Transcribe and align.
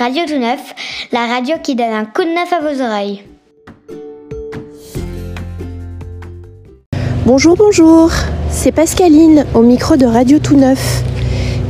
Radio 0.00 0.22
Tout 0.26 0.38
Neuf, 0.38 0.74
la 1.12 1.26
radio 1.26 1.56
qui 1.62 1.74
donne 1.74 1.92
un 1.92 2.06
coup 2.06 2.22
de 2.22 2.30
neuf 2.30 2.50
à 2.54 2.60
vos 2.60 2.82
oreilles. 2.82 3.22
Bonjour, 7.26 7.54
bonjour, 7.54 8.10
c'est 8.48 8.72
Pascaline 8.72 9.44
au 9.52 9.60
micro 9.60 9.96
de 9.96 10.06
Radio 10.06 10.38
Tout 10.38 10.56
Neuf. 10.56 11.02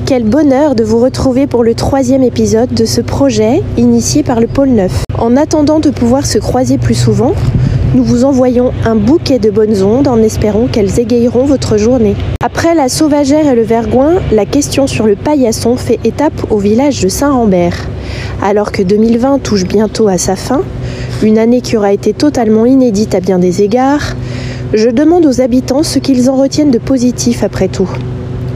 Quel 0.06 0.22
bonheur 0.22 0.76
de 0.76 0.84
vous 0.84 1.00
retrouver 1.00 1.48
pour 1.48 1.64
le 1.64 1.74
troisième 1.74 2.22
épisode 2.22 2.72
de 2.72 2.84
ce 2.84 3.00
projet 3.00 3.64
initié 3.76 4.22
par 4.22 4.40
le 4.40 4.46
Pôle 4.46 4.68
Neuf. 4.68 5.02
En 5.18 5.36
attendant 5.36 5.80
de 5.80 5.90
pouvoir 5.90 6.24
se 6.24 6.38
croiser 6.38 6.78
plus 6.78 6.94
souvent, 6.94 7.34
nous 7.96 8.04
vous 8.04 8.24
envoyons 8.24 8.72
un 8.84 8.94
bouquet 8.94 9.40
de 9.40 9.50
bonnes 9.50 9.82
ondes 9.82 10.06
en 10.06 10.18
espérant 10.18 10.68
qu'elles 10.68 11.00
égayeront 11.00 11.46
votre 11.46 11.78
journée. 11.78 12.14
Après 12.40 12.76
la 12.76 12.88
sauvagère 12.88 13.48
et 13.48 13.56
le 13.56 13.64
vergoin, 13.64 14.20
la 14.30 14.46
question 14.46 14.86
sur 14.86 15.08
le 15.08 15.16
paillasson 15.16 15.74
fait 15.74 15.98
étape 16.04 16.52
au 16.52 16.58
village 16.58 17.02
de 17.02 17.08
Saint-Rambert. 17.08 17.89
Alors 18.42 18.72
que 18.72 18.82
2020 18.82 19.40
touche 19.40 19.64
bientôt 19.64 20.08
à 20.08 20.16
sa 20.16 20.34
fin, 20.34 20.62
une 21.22 21.38
année 21.38 21.60
qui 21.60 21.76
aura 21.76 21.92
été 21.92 22.14
totalement 22.14 22.64
inédite 22.64 23.14
à 23.14 23.20
bien 23.20 23.38
des 23.38 23.60
égards, 23.60 24.14
je 24.72 24.88
demande 24.88 25.26
aux 25.26 25.42
habitants 25.42 25.82
ce 25.82 25.98
qu'ils 25.98 26.30
en 26.30 26.36
retiennent 26.36 26.70
de 26.70 26.78
positif 26.78 27.42
après 27.42 27.68
tout. 27.68 27.90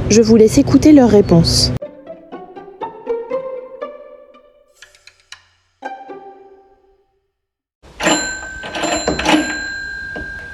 Je 0.09 0.23
vous 0.23 0.37
laisse 0.37 0.57
écouter 0.57 0.93
leurs 0.93 1.11
réponses. 1.11 1.73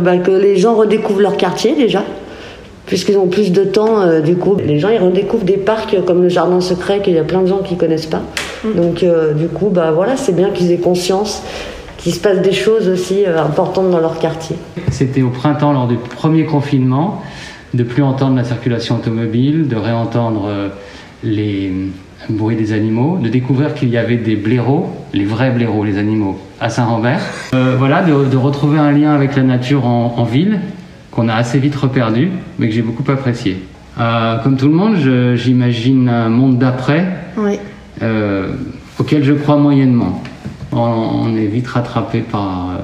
Bah, 0.01 0.16
que 0.16 0.30
les 0.33 0.57
gens 0.57 0.74
redécouvrent 0.74 1.21
leur 1.21 1.37
quartier 1.37 1.77
déjà, 1.77 2.02
puisqu'ils 2.87 3.19
ont 3.19 3.29
plus 3.29 3.52
de 3.52 3.62
temps. 3.62 4.01
euh, 4.01 4.21
du 4.21 4.35
coup, 4.35 4.57
les 4.57 4.80
gens 4.80 4.88
ils 4.88 4.99
redécouvrent 4.99 5.45
des 5.45 5.59
parcs 5.59 5.95
comme 6.05 6.23
le 6.23 6.29
jardin 6.29 6.60
secret 6.60 7.01
qu'il 7.01 7.15
y 7.15 7.19
a 7.19 7.24
plein 7.24 7.43
de 7.43 7.47
gens 7.47 7.59
qui 7.59 7.77
connaissent 7.77 8.07
pas. 8.07 8.23
Donc 8.65 9.03
euh, 9.03 9.33
du 9.35 9.49
coup, 9.49 9.71
bah 9.71 9.91
voilà, 9.93 10.16
c'est 10.16 10.35
bien 10.35 10.51
qu'ils 10.51 10.71
aient 10.73 10.79
conscience 10.79 11.43
qu'il 11.97 12.15
se 12.15 12.21
passe 12.21 12.41
des 12.41 12.53
choses 12.53 12.89
aussi 12.89 13.25
euh, 13.27 13.43
importantes 13.43 13.91
dans 13.91 14.01
leur 14.01 14.19
quartier. 14.19 14.57
C'était 14.91 15.23
au 15.23 15.29
printemps, 15.29 15.73
lors 15.73 15.87
du 15.87 15.97
premier 15.97 16.45
confinement, 16.47 17.23
de 17.75 17.83
plus 17.83 18.02
entendre 18.02 18.37
la 18.37 18.45
circulation 18.45 18.97
automobile, 18.97 19.69
de 19.69 19.77
réentendre 19.77 20.47
euh, 20.49 20.69
les 21.23 21.73
bruits 22.30 22.57
des 22.57 22.73
animaux, 22.73 23.19
de 23.23 23.29
découvrir 23.29 23.75
qu'il 23.75 23.91
y 23.91 23.99
avait 23.99 24.17
des 24.17 24.37
blaireaux, 24.37 24.89
les 25.13 25.24
vrais 25.24 25.51
blaireaux, 25.51 25.85
les 25.85 25.99
animaux, 25.99 26.39
à 26.61 26.71
Saint-Rambert. 26.71 27.21
Euh, 27.55 27.77
voilà, 27.79 28.02
de, 28.02 28.24
de 28.30 28.37
retrouver 28.37 28.79
un 28.79 28.93
lien 28.93 29.13
avec 29.13 29.37
la 29.37 29.43
nature 29.43 29.87
en, 29.87 30.15
en 30.17 30.24
ville, 30.24 30.61
qu'on 31.11 31.29
a 31.29 31.35
assez 31.35 31.59
vite 31.59 31.77
reperdu, 31.77 32.30
mais 32.59 32.69
que 32.69 32.74
j'ai 32.74 32.83
beaucoup 32.83 33.11
apprécié. 33.11 33.59
Euh, 33.99 34.39
comme 34.43 34.57
tout 34.57 34.69
le 34.69 34.74
monde, 34.74 34.97
j'imagine 35.37 36.09
un 36.09 36.29
monde 36.29 36.59
d'après 36.59 37.05
Oui. 37.37 37.59
Euh, 38.02 38.52
auquel 38.99 39.24
je 39.24 39.33
crois 39.33 39.57
moyennement. 39.57 40.23
On, 40.73 41.35
est 41.37 41.46
vite 41.46 41.66
rattrapé 41.66 42.21
par, 42.21 42.71
euh, 42.71 42.83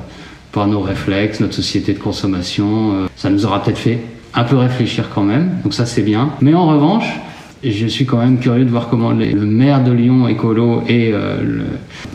par 0.53 0.67
nos 0.67 0.81
réflexes, 0.81 1.41
notre 1.41 1.55
société 1.55 1.93
de 1.93 1.99
consommation. 1.99 2.93
euh, 2.95 3.07
ça 3.17 3.31
nous 3.31 3.47
aura 3.47 3.62
peut-être 3.62 3.79
fait 3.79 4.01
un 4.34 4.45
peu 4.45 4.57
réfléchir 4.57 5.09
quand 5.15 5.23
même, 5.23 5.59
donc 5.62 5.73
ça 5.73 5.87
c'est 5.87 6.03
bien. 6.03 6.31
Mais 6.41 6.53
en 6.55 6.67
revanche, 6.67 7.07
je 7.65 7.87
suis 7.87 8.05
quand 8.05 8.19
même 8.19 8.39
curieux 8.39 8.65
de 8.65 8.71
voir 8.71 8.89
comment 8.89 9.12
les- 9.12 9.33
le 9.33 9.47
maire 9.47 9.83
de 9.83 9.93
Lyon, 9.93 10.29
écolo, 10.29 10.83
et 10.89 11.11
euh, 11.12 11.39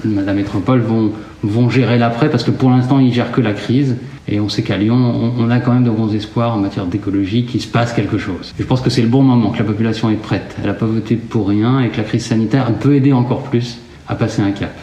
le- 0.06 0.34
métropole 0.34 0.80
vont, 0.82 1.12
vont 1.44 1.70
gérer 1.70 1.98
l'après, 1.98 2.30
parce 2.30 2.44
que 2.44 2.52
pour 2.52 2.70
l'instant 2.70 3.00
ils 3.00 3.14
gèrent 3.14 3.32
que 3.32 3.42
la 3.42 3.54
crise. 3.54 3.96
Et 4.28 4.40
on 4.40 4.50
sait 4.50 4.62
qu'à 4.62 4.78
Lyon, 4.78 4.96
on, 4.96 5.44
on 5.44 5.50
a 5.50 5.60
quand 5.60 5.74
même 5.74 5.84
de 5.84 5.90
bons 5.90 6.14
espoirs 6.14 6.54
en 6.54 6.58
matière 6.58 6.86
d'écologie, 6.86 7.46
qu'il 7.46 7.62
se 7.62 7.68
passe 7.68 7.94
quelque 7.94 8.18
chose. 8.18 8.54
Et 8.60 8.62
je 8.64 8.68
pense 8.68 8.82
que 8.82 8.90
c'est 8.90 9.02
le 9.02 9.08
bon 9.08 9.24
moment, 9.24 9.50
que 9.50 9.58
la 9.58 9.64
population 9.64 10.10
est 10.10 10.22
prête. 10.22 10.56
Elle 10.62 10.68
n'a 10.68 10.74
pas 10.74 10.86
voté 10.86 11.16
pour 11.16 11.48
rien 11.48 11.82
et 11.82 11.90
que 11.90 11.98
la 11.98 12.04
crise 12.04 12.26
sanitaire 12.26 12.72
peut 12.74 12.96
aider 12.96 13.14
encore 13.14 13.44
plus 13.44 13.80
à 14.08 14.16
passer 14.16 14.42
un 14.42 14.52
cap. 14.52 14.74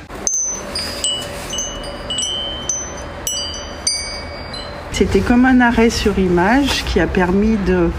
C'était 4.93 5.21
comme 5.21 5.45
un 5.45 5.61
arrêt 5.61 5.91
sur 5.91 6.19
image 6.19 6.85
qui 6.85 6.99
a 6.99 7.07
permis 7.07 7.57
de, 7.67 7.91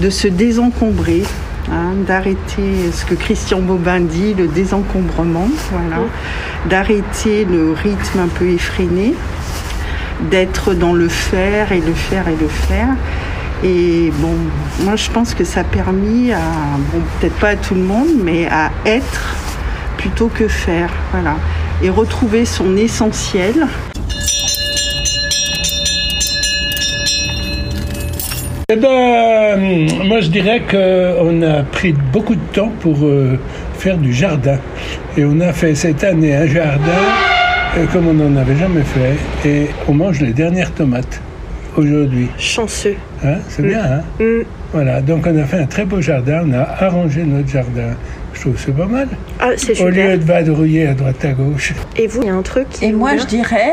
de 0.00 0.08
se 0.08 0.28
désencombrer, 0.28 1.22
hein, 1.70 1.92
d'arrêter 2.06 2.90
ce 2.90 3.04
que 3.04 3.14
Christian 3.14 3.60
Bobin 3.60 4.00
dit, 4.00 4.32
le 4.32 4.46
désencombrement, 4.46 5.48
voilà, 5.70 6.04
d'arrêter 6.70 7.44
le 7.44 7.72
rythme 7.72 8.20
un 8.20 8.28
peu 8.28 8.48
effréné, 8.48 9.12
d'être 10.30 10.74
dans 10.74 10.92
le 10.92 11.08
faire 11.08 11.72
et 11.72 11.80
le 11.80 11.94
faire 11.94 12.28
et 12.28 12.36
le 12.40 12.48
faire. 12.48 12.88
Et 13.64 14.12
bon, 14.16 14.34
moi 14.84 14.96
je 14.96 15.10
pense 15.10 15.34
que 15.34 15.44
ça 15.44 15.60
a 15.60 15.64
permis 15.64 16.32
à, 16.32 16.40
bon, 16.92 17.00
peut-être 17.18 17.36
pas 17.36 17.50
à 17.50 17.56
tout 17.56 17.74
le 17.74 17.82
monde, 17.82 18.08
mais 18.22 18.46
à 18.46 18.70
être 18.86 19.36
plutôt 19.96 20.28
que 20.28 20.46
faire, 20.46 20.90
voilà. 21.12 21.36
Et 21.82 21.90
retrouver 21.90 22.44
son 22.44 22.76
essentiel. 22.76 23.66
Eh 28.70 28.76
ben, 28.76 29.88
moi 30.04 30.20
je 30.20 30.28
dirais 30.28 30.62
qu'on 30.70 31.42
a 31.42 31.62
pris 31.62 31.92
beaucoup 31.92 32.34
de 32.34 32.46
temps 32.52 32.72
pour 32.80 33.06
euh, 33.06 33.38
faire 33.78 33.96
du 33.96 34.12
jardin. 34.12 34.58
Et 35.16 35.24
on 35.24 35.40
a 35.40 35.52
fait 35.52 35.74
cette 35.74 36.04
année 36.04 36.36
un 36.36 36.46
jardin 36.46 37.37
euh, 37.78 37.86
comme 37.92 38.08
on 38.08 38.14
n'en 38.14 38.36
avait 38.36 38.56
jamais 38.56 38.82
fait. 38.82 39.48
Et 39.48 39.68
on 39.88 39.94
mange 39.94 40.20
les 40.20 40.32
dernières 40.32 40.72
tomates 40.72 41.20
aujourd'hui. 41.76 42.28
Chanceux. 42.38 42.96
Hein, 43.24 43.36
c'est 43.48 43.62
bien, 43.62 43.82
hein 43.82 44.02
Mm. 44.20 44.42
Voilà, 44.72 45.00
donc 45.00 45.26
on 45.26 45.38
a 45.38 45.44
fait 45.44 45.58
un 45.58 45.66
très 45.66 45.84
beau 45.86 46.00
jardin, 46.00 46.42
on 46.46 46.52
a 46.52 46.60
arrangé 46.60 47.22
notre 47.24 47.48
jardin. 47.48 47.94
Je 48.34 48.40
trouve 48.40 48.52
que 48.54 48.60
c'est 48.60 48.76
pas 48.76 48.86
mal. 48.86 49.08
Ah, 49.40 49.50
c'est 49.56 49.80
Au 49.80 49.88
lieu 49.88 50.02
super. 50.02 50.18
de 50.18 50.24
vadrouiller 50.24 50.86
à 50.88 50.94
droite 50.94 51.24
à 51.24 51.32
gauche. 51.32 51.72
Et 51.96 52.06
vous, 52.06 52.20
il 52.22 52.26
y 52.26 52.30
a 52.30 52.34
un 52.34 52.42
truc 52.42 52.68
qui 52.68 52.84
Et 52.84 52.92
moi, 52.92 53.16
je 53.16 53.24
dirais 53.24 53.72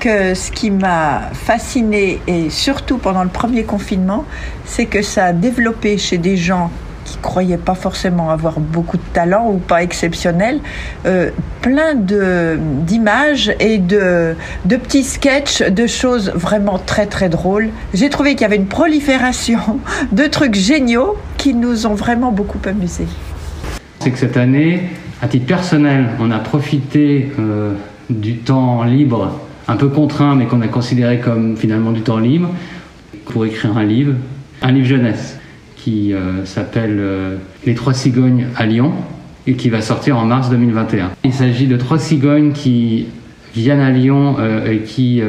que 0.00 0.34
ce 0.34 0.50
qui 0.50 0.70
m'a 0.70 1.30
fasciné, 1.32 2.20
et 2.26 2.50
surtout 2.50 2.98
pendant 2.98 3.22
le 3.22 3.30
premier 3.30 3.62
confinement, 3.62 4.24
c'est 4.66 4.86
que 4.86 5.02
ça 5.02 5.26
a 5.26 5.32
développé 5.32 5.96
chez 5.98 6.18
des 6.18 6.36
gens 6.36 6.70
croyaient 7.24 7.56
pas 7.56 7.74
forcément 7.74 8.30
avoir 8.30 8.60
beaucoup 8.60 8.98
de 8.98 9.08
talent 9.14 9.50
ou 9.50 9.56
pas 9.56 9.82
exceptionnels, 9.82 10.60
euh, 11.06 11.30
plein 11.62 11.94
d'images 11.94 13.50
et 13.58 13.78
de, 13.78 14.36
de 14.66 14.76
petits 14.76 15.02
sketchs, 15.02 15.62
de 15.62 15.86
choses 15.86 16.30
vraiment 16.34 16.78
très 16.78 17.06
très 17.06 17.30
drôles. 17.30 17.70
J'ai 17.94 18.10
trouvé 18.10 18.32
qu'il 18.32 18.42
y 18.42 18.44
avait 18.44 18.56
une 18.56 18.66
prolifération 18.66 19.80
de 20.12 20.24
trucs 20.24 20.54
géniaux 20.54 21.16
qui 21.38 21.54
nous 21.54 21.86
ont 21.86 21.94
vraiment 21.94 22.30
beaucoup 22.30 22.60
amusés. 22.66 23.08
C'est 24.00 24.10
que 24.10 24.18
cette 24.18 24.36
année, 24.36 24.90
à 25.22 25.26
titre 25.26 25.46
personnel, 25.46 26.10
on 26.20 26.30
a 26.30 26.38
profité 26.38 27.32
euh, 27.38 27.72
du 28.10 28.36
temps 28.36 28.84
libre, 28.84 29.40
un 29.66 29.76
peu 29.76 29.88
contraint, 29.88 30.34
mais 30.34 30.44
qu'on 30.44 30.60
a 30.60 30.68
considéré 30.68 31.20
comme 31.20 31.56
finalement 31.56 31.92
du 31.92 32.02
temps 32.02 32.18
libre, 32.18 32.50
pour 33.24 33.46
écrire 33.46 33.78
un 33.78 33.84
livre, 33.84 34.12
un 34.60 34.72
livre 34.72 34.86
jeunesse, 34.86 35.38
qui 35.84 36.14
euh, 36.14 36.46
s'appelle 36.46 36.96
euh, 36.98 37.36
Les 37.66 37.74
Trois 37.74 37.92
Cigognes 37.92 38.46
à 38.56 38.64
Lyon, 38.64 38.92
et 39.46 39.52
qui 39.52 39.68
va 39.68 39.82
sortir 39.82 40.16
en 40.16 40.24
mars 40.24 40.48
2021. 40.48 41.10
Il 41.24 41.32
s'agit 41.34 41.66
de 41.66 41.76
trois 41.76 41.98
cigognes 41.98 42.52
qui 42.52 43.06
viennent 43.54 43.82
à 43.82 43.90
Lyon 43.90 44.36
euh, 44.38 44.72
et 44.72 44.78
qui 44.78 45.20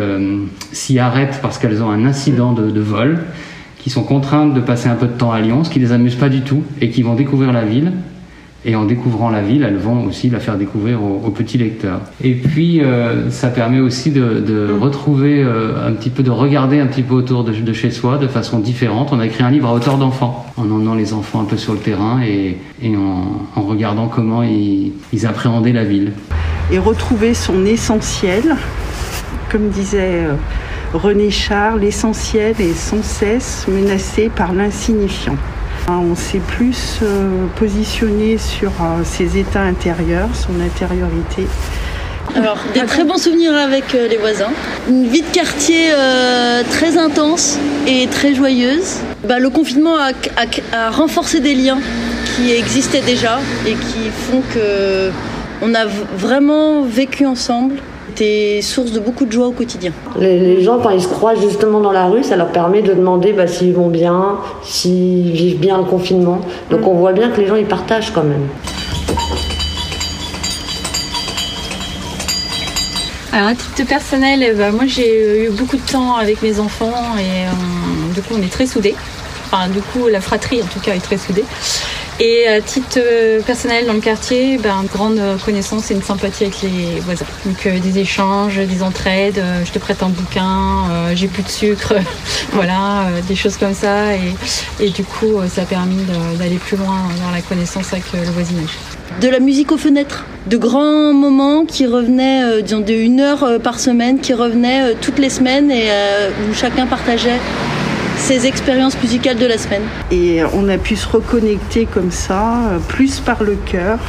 s'y 0.72 1.00
arrêtent 1.00 1.40
parce 1.42 1.58
qu'elles 1.58 1.84
ont 1.84 1.90
un 1.90 2.06
incident 2.06 2.54
de, 2.54 2.72
de 2.72 2.80
vol, 2.80 3.20
qui 3.80 3.90
sont 3.90 4.04
contraintes 4.04 4.54
de 4.54 4.62
passer 4.62 4.88
un 4.88 4.96
peu 4.96 5.08
de 5.08 5.12
temps 5.12 5.34
à 5.34 5.42
Lyon, 5.42 5.66
ce 5.66 5.70
qui 5.70 5.80
les 5.80 5.92
amuse 5.92 6.16
pas 6.16 6.30
du 6.30 6.42
tout, 6.42 6.64
et 6.80 6.90
qui 6.90 7.02
vont 7.02 7.16
découvrir 7.16 7.52
la 7.52 7.66
ville. 7.66 7.92
Et 8.68 8.76
en 8.76 8.86
découvrant 8.86 9.30
la 9.30 9.42
ville, 9.42 9.64
elles 9.64 9.78
vont 9.78 10.06
aussi 10.06 10.30
la 10.30 10.40
faire 10.40 10.58
découvrir 10.58 11.04
aux, 11.04 11.22
aux 11.24 11.30
petits 11.30 11.60
lecteurs. 11.60 12.02
Et 12.24 12.34
puis, 12.34 12.82
euh, 12.82 13.30
ça 13.30 13.50
permet 13.50 13.80
aussi 13.80 14.10
de, 14.10 14.40
de 14.40 14.76
retrouver 14.80 15.44
euh, 15.44 15.88
un 15.88 15.92
petit 15.92 16.10
peu, 16.10 16.24
de 16.24 16.32
regarder 16.32 16.80
un 16.80 16.88
petit 16.88 17.04
peu 17.04 17.14
autour 17.14 17.44
de, 17.44 17.52
de 17.54 17.74
chez 17.74 17.92
soi 17.92 18.18
de 18.18 18.28
façon 18.28 18.58
différente. 18.60 19.10
On 19.12 19.20
a 19.20 19.26
écrit 19.28 19.44
un 19.44 19.52
livre 19.52 19.68
à 19.70 19.74
hauteur 19.74 19.98
d'enfant, 20.00 20.48
en 20.58 20.64
emmenant 20.64 20.96
les 20.96 21.14
enfants 21.14 21.42
un 21.42 21.46
peu 21.46 21.58
sur 21.58 21.74
le 21.74 21.80
terrain 21.80 22.22
et, 22.26 22.58
et 22.82 22.96
en, 22.98 23.46
en 23.56 23.62
regardant 23.62 24.08
comment 24.08 24.42
ils, 24.42 24.94
ils 25.14 25.26
appréhendaient 25.28 25.72
la 25.74 25.84
ville. 25.84 26.12
et 26.72 26.80
retrouver 26.80 27.34
son 27.36 27.66
essentiel. 27.66 28.56
Comme 29.52 29.70
disait 29.70 30.26
euh, 30.26 30.34
René 30.94 31.30
Char, 31.30 31.78
l'essentiel 31.78 32.56
est 32.60 32.74
sans 32.74 33.04
cesse 33.04 33.68
menacé 33.68 34.32
par 34.36 34.54
l'insignifiant. 34.54 35.36
On 35.88 36.16
s'est 36.16 36.40
plus 36.40 37.00
euh, 37.04 37.46
positionné 37.58 38.40
sur 38.40 38.72
euh, 38.82 39.04
ses 39.04 39.38
états 39.38 39.62
intérieurs, 39.62 40.30
son 40.34 40.60
intériorité. 40.60 41.46
Alors, 42.36 42.58
des 42.74 42.84
très 42.86 43.04
bons 43.04 43.20
souvenirs 43.20 43.54
avec 43.54 43.94
euh, 43.94 44.08
les 44.08 44.18
voisins. 44.18 44.50
Une 44.90 45.08
vie 45.08 45.22
de 45.22 45.28
quartier 45.28 45.92
très 46.72 46.98
intense 46.98 47.60
et 47.86 48.08
très 48.08 48.34
joyeuse. 48.34 48.98
Bah, 49.28 49.38
le 49.38 49.52
confinement 49.52 49.96
a, 49.98 50.90
renforcé 50.90 51.40
des 51.40 51.54
liens 51.54 51.80
qui 52.36 52.52
existaient 52.52 53.04
déjà 53.06 53.40
et 53.68 53.74
qui 53.74 54.10
font 54.10 54.42
que 54.54 55.12
on 55.62 55.74
a 55.76 55.86
vraiment 55.86 56.82
vécu 56.82 57.28
ensemble. 57.28 57.76
C'était 58.18 58.62
source 58.62 58.92
de 58.94 59.02
beaucoup 59.02 59.26
de 59.26 59.32
joie 59.34 59.48
au 59.48 59.52
quotidien. 59.52 59.92
Les, 60.18 60.40
les 60.40 60.62
gens, 60.62 60.80
quand 60.80 60.92
ils 60.92 61.02
se 61.02 61.08
croisent 61.10 61.42
justement 61.42 61.82
dans 61.82 61.92
la 61.92 62.08
rue, 62.08 62.24
ça 62.24 62.38
leur 62.38 62.48
permet 62.48 62.82
de 62.82 62.94
demander 62.94 63.34
bah, 63.34 63.46
s'ils 63.46 63.74
vont 63.74 63.90
bien, 63.90 64.38
s'ils 64.64 65.34
vivent 65.34 65.60
bien 65.60 65.78
le 65.80 65.84
confinement. 65.84 66.40
Donc 66.72 66.88
on 66.88 66.94
voit 66.94 67.12
bien 67.12 67.30
que 67.30 67.42
les 67.42 67.48
gens, 67.48 67.58
ils 67.58 67.66
partagent 67.66 68.14
quand 68.14 68.24
même. 68.24 68.48
Alors, 73.34 73.50
à 73.50 73.56
titre 73.56 73.86
personnel, 73.86 74.46
eh 74.50 74.54
ben, 74.54 74.72
moi 74.72 74.86
j'ai 74.88 75.48
eu 75.48 75.50
beaucoup 75.50 75.76
de 75.76 75.86
temps 75.86 76.16
avec 76.16 76.42
mes 76.42 76.62
enfants 76.62 77.18
et 77.20 77.48
euh, 77.48 78.14
du 78.14 78.22
coup 78.22 78.36
on 78.40 78.42
est 78.42 78.52
très 78.52 78.66
soudés. 78.66 78.96
Enfin, 79.48 79.68
du 79.68 79.82
coup, 79.82 80.08
la 80.08 80.22
fratrie 80.22 80.64
en 80.64 80.68
tout 80.68 80.80
cas 80.80 80.96
est 80.96 81.04
très 81.04 81.18
soudée. 81.18 81.44
Et 82.20 82.48
à 82.48 82.62
titre 82.62 82.98
euh, 82.98 83.42
personnel 83.42 83.86
dans 83.86 83.94
le 83.94 84.00
quartier, 84.00 84.58
ben, 84.58 84.82
une 84.82 84.88
grande 84.88 85.20
connaissance 85.44 85.92
et 85.92 85.96
une 85.96 86.02
sympathie 86.02 86.46
avec 86.46 86.62
les 86.62 87.02
voisins. 87.02 87.26
Donc 87.46 87.66
euh, 87.66 87.78
des 87.80 88.00
échanges, 88.00 88.56
des 88.58 88.84
entraides, 88.84 89.38
euh, 89.38 89.66
je 89.66 89.72
te 89.72 89.80
prête 89.80 90.02
un 90.02 90.08
bouquin, 90.08 90.90
euh, 90.90 91.12
j'ai 91.14 91.28
plus 91.28 91.44
de 91.44 91.50
sucre, 91.50 91.96
voilà, 92.54 93.08
euh, 93.08 93.22
des 93.28 93.36
choses 93.36 93.58
comme 93.58 93.74
ça. 93.74 94.16
Et, 94.16 94.34
et 94.80 94.90
du 94.92 95.04
coup, 95.04 95.40
euh, 95.40 95.48
ça 95.50 95.64
a 95.64 95.66
permis 95.66 96.06
d'aller 96.40 96.56
plus 96.56 96.78
loin 96.78 97.02
dans 97.22 97.32
la 97.32 97.42
connaissance 97.42 97.92
avec 97.92 98.06
euh, 98.14 98.24
le 98.24 98.32
voisinage. 98.32 98.72
De 99.20 99.28
la 99.28 99.40
musique 99.40 99.74
aux 99.74 99.78
fenêtres, 99.78 100.26
de 100.48 100.56
grands 100.56 101.14
moments 101.14 101.66
qui 101.66 101.86
revenaient, 101.86 102.44
euh, 102.44 102.62
de 102.62 102.94
une 102.94 103.20
heure 103.20 103.44
euh, 103.44 103.60
par 103.60 103.80
semaine, 103.80 104.20
qui 104.20 104.34
revenaient 104.34 104.92
euh, 104.92 104.94
toutes 105.00 105.20
les 105.20 105.30
semaines 105.30 105.70
et 105.70 105.90
euh, 105.90 106.30
où 106.50 106.54
chacun 106.54 106.86
partageait 106.86 107.40
ses 108.18 108.48
expériences 108.48 109.00
musicales 109.02 109.38
de 109.38 109.46
la 109.46 109.58
semaine. 109.58 109.84
Et 110.12 110.42
on 110.54 110.68
a 110.70 110.78
pu 110.78 110.96
se 110.96 111.08
reconnecter 111.08 111.86
comme 111.86 112.12
ça, 112.12 112.60
euh, 112.70 112.80
plus 112.80 113.20
par 113.20 113.44
le 113.44 113.56
cœur, 113.56 114.00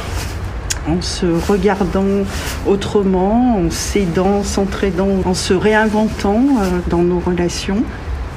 en 0.87 1.01
se 1.01 1.25
regardant 1.25 2.25
autrement, 2.65 3.57
en 3.57 3.69
s'aidant, 3.69 4.43
s'entraidant, 4.43 5.21
en 5.25 5.33
se 5.33 5.53
réinventant 5.53 6.43
euh, 6.61 6.79
dans 6.87 7.03
nos 7.03 7.19
relations. 7.19 7.83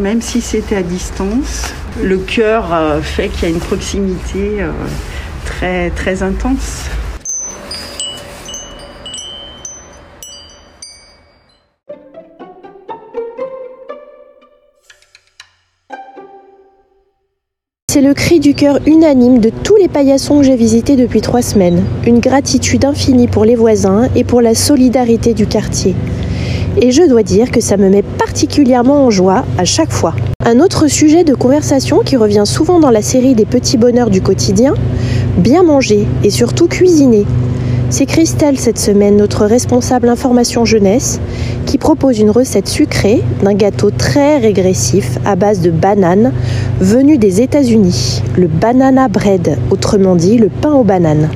Même 0.00 0.22
si 0.22 0.40
c'était 0.40 0.76
à 0.76 0.82
distance, 0.82 1.72
le 2.02 2.18
cœur 2.18 2.72
euh, 2.72 3.00
fait 3.00 3.28
qu'il 3.28 3.42
y 3.42 3.46
a 3.46 3.54
une 3.54 3.60
proximité 3.60 4.64
très, 5.44 5.90
très 5.90 6.22
intense. 6.22 6.86
C'est 17.92 18.02
le 18.02 18.14
cri 18.14 18.38
du 18.38 18.54
cœur 18.54 18.78
unanime 18.86 19.40
de 19.40 19.50
tous 19.50 19.74
les 19.74 19.88
paillassons 19.88 20.38
que 20.38 20.44
j'ai 20.44 20.54
visités 20.54 20.94
depuis 20.94 21.20
trois 21.20 21.42
semaines. 21.42 21.82
Une 22.06 22.20
gratitude 22.20 22.84
infinie 22.84 23.26
pour 23.26 23.44
les 23.44 23.56
voisins 23.56 24.08
et 24.14 24.22
pour 24.22 24.40
la 24.40 24.54
solidarité 24.54 25.34
du 25.34 25.44
quartier. 25.44 25.96
Et 26.80 26.92
je 26.92 27.02
dois 27.02 27.24
dire 27.24 27.50
que 27.50 27.60
ça 27.60 27.76
me 27.76 27.90
met 27.90 28.02
particulièrement 28.02 29.04
en 29.04 29.10
joie 29.10 29.44
à 29.58 29.64
chaque 29.64 29.90
fois. 29.90 30.14
Un 30.44 30.60
autre 30.60 30.86
sujet 30.86 31.24
de 31.24 31.34
conversation 31.34 31.98
qui 32.04 32.16
revient 32.16 32.44
souvent 32.44 32.78
dans 32.78 32.92
la 32.92 33.02
série 33.02 33.34
des 33.34 33.44
petits 33.44 33.76
bonheurs 33.76 34.10
du 34.10 34.22
quotidien, 34.22 34.74
bien 35.36 35.64
manger 35.64 36.06
et 36.22 36.30
surtout 36.30 36.68
cuisiner. 36.68 37.26
C'est 37.92 38.06
Christelle 38.06 38.56
cette 38.56 38.78
semaine, 38.78 39.16
notre 39.16 39.46
responsable 39.46 40.08
information 40.08 40.64
jeunesse, 40.64 41.20
qui 41.66 41.76
propose 41.76 42.20
une 42.20 42.30
recette 42.30 42.68
sucrée 42.68 43.20
d'un 43.42 43.54
gâteau 43.54 43.90
très 43.90 44.38
régressif 44.38 45.18
à 45.26 45.34
base 45.34 45.60
de 45.60 45.72
bananes 45.72 46.32
venu 46.80 47.18
des 47.18 47.40
États-Unis, 47.40 48.22
le 48.38 48.46
banana 48.46 49.08
bread, 49.08 49.58
autrement 49.70 50.14
dit 50.14 50.38
le 50.38 50.50
pain 50.50 50.72
aux 50.72 50.84
bananes. 50.84 51.30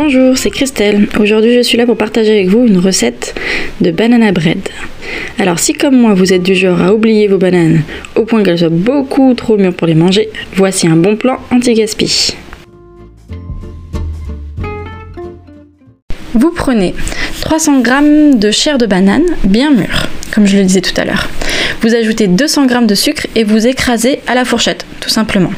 Bonjour, 0.00 0.38
c'est 0.38 0.50
Christelle. 0.50 1.08
Aujourd'hui, 1.18 1.54
je 1.54 1.62
suis 1.62 1.76
là 1.76 1.84
pour 1.84 1.96
partager 1.96 2.30
avec 2.30 2.46
vous 2.46 2.68
une 2.68 2.78
recette 2.78 3.34
de 3.80 3.90
banana 3.90 4.30
bread. 4.30 4.60
Alors, 5.40 5.58
si 5.58 5.72
comme 5.72 5.96
moi, 5.96 6.14
vous 6.14 6.32
êtes 6.32 6.44
du 6.44 6.54
genre 6.54 6.80
à 6.80 6.94
oublier 6.94 7.26
vos 7.26 7.36
bananes 7.36 7.82
au 8.14 8.24
point 8.24 8.44
qu'elles 8.44 8.60
soient 8.60 8.68
beaucoup 8.68 9.34
trop 9.34 9.56
mûres 9.56 9.74
pour 9.74 9.88
les 9.88 9.96
manger, 9.96 10.28
voici 10.54 10.86
un 10.86 10.94
bon 10.94 11.16
plan 11.16 11.38
anti-gaspi. 11.50 12.36
Vous 16.32 16.52
prenez 16.52 16.94
300 17.48 17.82
g 17.82 18.34
de 18.34 18.50
chair 18.50 18.76
de 18.76 18.84
banane 18.84 19.24
bien 19.42 19.70
mûre, 19.70 20.06
comme 20.34 20.46
je 20.46 20.58
le 20.58 20.64
disais 20.64 20.82
tout 20.82 20.92
à 21.00 21.06
l'heure. 21.06 21.30
Vous 21.80 21.94
ajoutez 21.94 22.26
200 22.26 22.68
g 22.68 22.74
de 22.82 22.94
sucre 22.94 23.26
et 23.34 23.42
vous 23.42 23.66
écrasez 23.66 24.20
à 24.26 24.34
la 24.34 24.44
fourchette, 24.44 24.84
tout 25.00 25.08
simplement. 25.08 25.52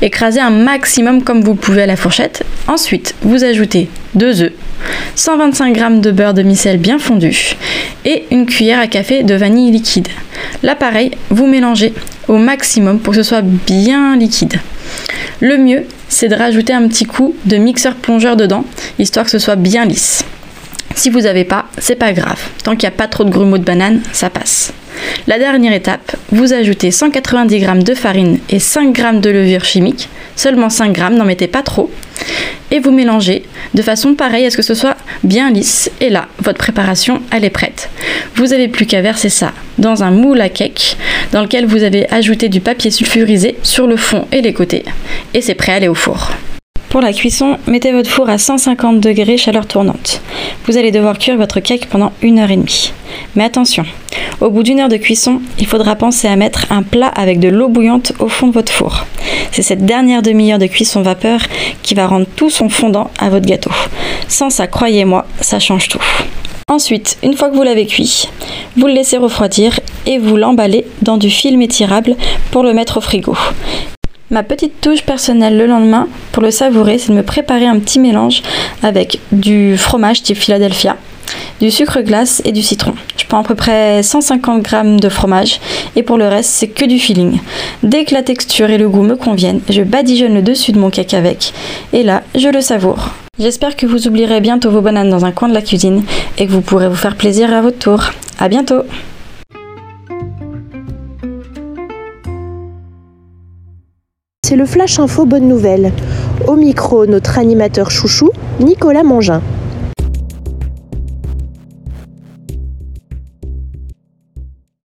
Écrasez 0.00 0.38
un 0.38 0.50
maximum 0.50 1.24
comme 1.24 1.42
vous 1.42 1.56
pouvez 1.56 1.82
à 1.82 1.86
la 1.86 1.96
fourchette. 1.96 2.44
Ensuite, 2.68 3.16
vous 3.22 3.42
ajoutez 3.42 3.88
2 4.14 4.42
œufs, 4.42 4.52
125 5.16 5.76
g 5.76 5.84
de 5.98 6.12
beurre 6.12 6.34
de 6.34 6.42
micelle 6.42 6.78
bien 6.78 7.00
fondu 7.00 7.56
et 8.04 8.26
une 8.30 8.46
cuillère 8.46 8.78
à 8.78 8.86
café 8.86 9.24
de 9.24 9.34
vanille 9.34 9.72
liquide. 9.72 10.06
Là, 10.62 10.76
pareil, 10.76 11.10
vous 11.30 11.48
mélangez 11.48 11.94
au 12.28 12.38
maximum 12.38 13.00
pour 13.00 13.12
que 13.12 13.20
ce 13.20 13.28
soit 13.28 13.42
bien 13.42 14.14
liquide. 14.14 14.60
Le 15.40 15.58
mieux, 15.58 15.82
c'est 16.08 16.28
de 16.28 16.36
rajouter 16.36 16.74
un 16.74 16.86
petit 16.86 17.06
coup 17.06 17.34
de 17.44 17.56
mixeur 17.56 17.96
plongeur 17.96 18.36
dedans, 18.36 18.64
histoire 19.00 19.24
que 19.24 19.32
ce 19.32 19.40
soit 19.40 19.56
bien 19.56 19.84
lisse. 19.84 20.24
Si 20.94 21.10
vous 21.10 21.22
n'avez 21.22 21.44
pas, 21.44 21.66
c'est 21.78 21.96
pas 21.96 22.12
grave. 22.12 22.40
Tant 22.62 22.72
qu'il 22.72 22.88
n'y 22.88 22.94
a 22.94 22.96
pas 22.96 23.08
trop 23.08 23.24
de 23.24 23.30
grumeaux 23.30 23.58
de 23.58 23.64
banane, 23.64 24.00
ça 24.12 24.30
passe. 24.30 24.72
La 25.26 25.38
dernière 25.38 25.72
étape, 25.72 26.16
vous 26.30 26.52
ajoutez 26.52 26.90
190 26.90 27.60
g 27.60 27.66
de 27.82 27.94
farine 27.94 28.38
et 28.48 28.58
5 28.58 28.96
g 28.96 29.02
de 29.20 29.30
levure 29.30 29.64
chimique, 29.64 30.08
seulement 30.36 30.70
5 30.70 30.96
g, 30.96 31.02
n'en 31.10 31.24
mettez 31.24 31.48
pas 31.48 31.62
trop, 31.62 31.90
et 32.70 32.78
vous 32.78 32.92
mélangez 32.92 33.44
de 33.74 33.82
façon 33.82 34.14
pareille 34.14 34.46
à 34.46 34.50
ce 34.50 34.56
que 34.56 34.62
ce 34.62 34.74
soit 34.74 34.96
bien 35.22 35.50
lisse. 35.50 35.90
Et 36.00 36.10
là, 36.10 36.28
votre 36.38 36.58
préparation, 36.58 37.22
elle 37.30 37.44
est 37.44 37.50
prête. 37.50 37.90
Vous 38.36 38.46
n'avez 38.46 38.68
plus 38.68 38.86
qu'à 38.86 39.02
verser 39.02 39.28
ça 39.28 39.52
dans 39.78 40.02
un 40.02 40.10
moule 40.10 40.40
à 40.40 40.48
cake 40.48 40.96
dans 41.32 41.42
lequel 41.42 41.66
vous 41.66 41.82
avez 41.82 42.08
ajouté 42.12 42.48
du 42.48 42.60
papier 42.60 42.90
sulfurisé 42.90 43.56
sur 43.62 43.86
le 43.86 43.96
fond 43.96 44.26
et 44.30 44.42
les 44.42 44.52
côtés, 44.52 44.84
et 45.34 45.40
c'est 45.40 45.54
prêt 45.54 45.72
à 45.72 45.76
aller 45.76 45.88
au 45.88 45.94
four. 45.94 46.30
Pour 46.94 47.02
la 47.02 47.12
cuisson, 47.12 47.58
mettez 47.66 47.90
votre 47.90 48.08
four 48.08 48.28
à 48.28 48.38
150 48.38 49.00
degrés 49.00 49.36
chaleur 49.36 49.66
tournante. 49.66 50.22
Vous 50.64 50.76
allez 50.76 50.92
devoir 50.92 51.18
cuire 51.18 51.36
votre 51.36 51.58
cake 51.58 51.88
pendant 51.88 52.12
une 52.22 52.38
heure 52.38 52.52
et 52.52 52.56
demie. 52.56 52.92
Mais 53.34 53.42
attention, 53.42 53.84
au 54.40 54.48
bout 54.48 54.62
d'une 54.62 54.78
heure 54.78 54.88
de 54.88 54.96
cuisson, 54.96 55.42
il 55.58 55.66
faudra 55.66 55.96
penser 55.96 56.28
à 56.28 56.36
mettre 56.36 56.70
un 56.70 56.84
plat 56.84 57.08
avec 57.08 57.40
de 57.40 57.48
l'eau 57.48 57.66
bouillante 57.66 58.12
au 58.20 58.28
fond 58.28 58.46
de 58.46 58.52
votre 58.52 58.70
four. 58.70 59.06
C'est 59.50 59.62
cette 59.62 59.84
dernière 59.84 60.22
demi-heure 60.22 60.60
de 60.60 60.66
cuisson 60.66 61.02
vapeur 61.02 61.40
qui 61.82 61.94
va 61.94 62.06
rendre 62.06 62.26
tout 62.36 62.48
son 62.48 62.68
fondant 62.68 63.10
à 63.18 63.28
votre 63.28 63.46
gâteau. 63.46 63.72
Sans 64.28 64.50
ça, 64.50 64.68
croyez-moi, 64.68 65.26
ça 65.40 65.58
change 65.58 65.88
tout. 65.88 66.04
Ensuite, 66.68 67.18
une 67.24 67.34
fois 67.34 67.50
que 67.50 67.56
vous 67.56 67.64
l'avez 67.64 67.86
cuit, 67.86 68.28
vous 68.76 68.86
le 68.86 68.92
laissez 68.92 69.16
refroidir 69.16 69.80
et 70.06 70.18
vous 70.18 70.36
l'emballez 70.36 70.86
dans 71.02 71.16
du 71.16 71.28
film 71.28 71.60
étirable 71.60 72.14
pour 72.52 72.62
le 72.62 72.72
mettre 72.72 72.98
au 72.98 73.00
frigo. 73.00 73.36
Ma 74.30 74.42
petite 74.42 74.80
touche 74.80 75.02
personnelle 75.02 75.58
le 75.58 75.66
lendemain 75.66 76.08
pour 76.32 76.42
le 76.42 76.50
savourer, 76.50 76.96
c'est 76.96 77.12
de 77.12 77.16
me 77.16 77.22
préparer 77.22 77.66
un 77.66 77.78
petit 77.78 77.98
mélange 77.98 78.42
avec 78.82 79.20
du 79.32 79.76
fromage 79.76 80.22
type 80.22 80.38
Philadelphia, 80.38 80.96
du 81.60 81.70
sucre 81.70 82.00
glace 82.00 82.40
et 82.46 82.52
du 82.52 82.62
citron. 82.62 82.94
Je 83.18 83.26
prends 83.26 83.40
à 83.40 83.44
peu 83.44 83.54
près 83.54 84.02
150 84.02 84.66
g 84.66 84.76
de 84.98 85.08
fromage 85.10 85.60
et 85.94 86.02
pour 86.02 86.16
le 86.16 86.26
reste, 86.26 86.48
c'est 86.50 86.68
que 86.68 86.86
du 86.86 86.98
feeling. 86.98 87.38
Dès 87.82 88.06
que 88.06 88.14
la 88.14 88.22
texture 88.22 88.70
et 88.70 88.78
le 88.78 88.88
goût 88.88 89.02
me 89.02 89.16
conviennent, 89.16 89.60
je 89.68 89.82
badigeonne 89.82 90.34
le 90.34 90.42
dessus 90.42 90.72
de 90.72 90.78
mon 90.78 90.88
cake 90.88 91.12
avec 91.12 91.52
et 91.92 92.02
là, 92.02 92.22
je 92.34 92.48
le 92.48 92.62
savoure. 92.62 93.10
J'espère 93.38 93.76
que 93.76 93.84
vous 93.84 94.08
oublierez 94.08 94.40
bientôt 94.40 94.70
vos 94.70 94.80
bananes 94.80 95.10
dans 95.10 95.26
un 95.26 95.32
coin 95.32 95.48
de 95.48 95.54
la 95.54 95.60
cuisine 95.60 96.02
et 96.38 96.46
que 96.46 96.52
vous 96.52 96.62
pourrez 96.62 96.88
vous 96.88 96.94
faire 96.94 97.16
plaisir 97.16 97.52
à 97.52 97.60
votre 97.60 97.78
tour. 97.78 98.04
À 98.38 98.48
bientôt! 98.48 98.84
C'est 104.46 104.56
le 104.56 104.66
Flash 104.66 104.98
Info 104.98 105.24
Bonne 105.24 105.48
Nouvelle. 105.48 105.90
Au 106.46 106.54
micro, 106.54 107.06
notre 107.06 107.38
animateur 107.38 107.90
chouchou, 107.90 108.30
Nicolas 108.60 109.02
Mangin. 109.02 109.40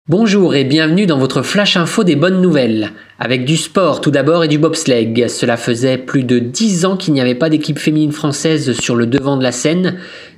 Bonjour 0.09 0.55
et 0.55 0.62
bienvenue 0.62 1.07
dans 1.07 1.19
votre 1.19 1.43
flash 1.43 1.77
info 1.77 2.05
des 2.05 2.15
bonnes 2.15 2.41
nouvelles. 2.41 2.93
Avec 3.21 3.45
du 3.45 3.57
sport 3.57 4.01
tout 4.01 4.13
d'abord 4.13 4.45
et 4.45 4.49
du 4.49 4.59
bobsleigh. 4.59 5.29
Cela 5.29 5.57
faisait 5.57 5.99
plus 5.99 6.23
de 6.23 6.39
10 6.39 6.85
ans 6.85 6.97
qu'il 6.97 7.15
n'y 7.15 7.21
avait 7.21 7.35
pas 7.35 7.51
d'équipe 7.51 7.81
féminine 7.81 8.13
française 8.13 8.79
sur 8.79 8.95
le 8.95 9.07
devant 9.07 9.37
de 9.37 9.43
la 9.43 9.51
scène. 9.51 9.97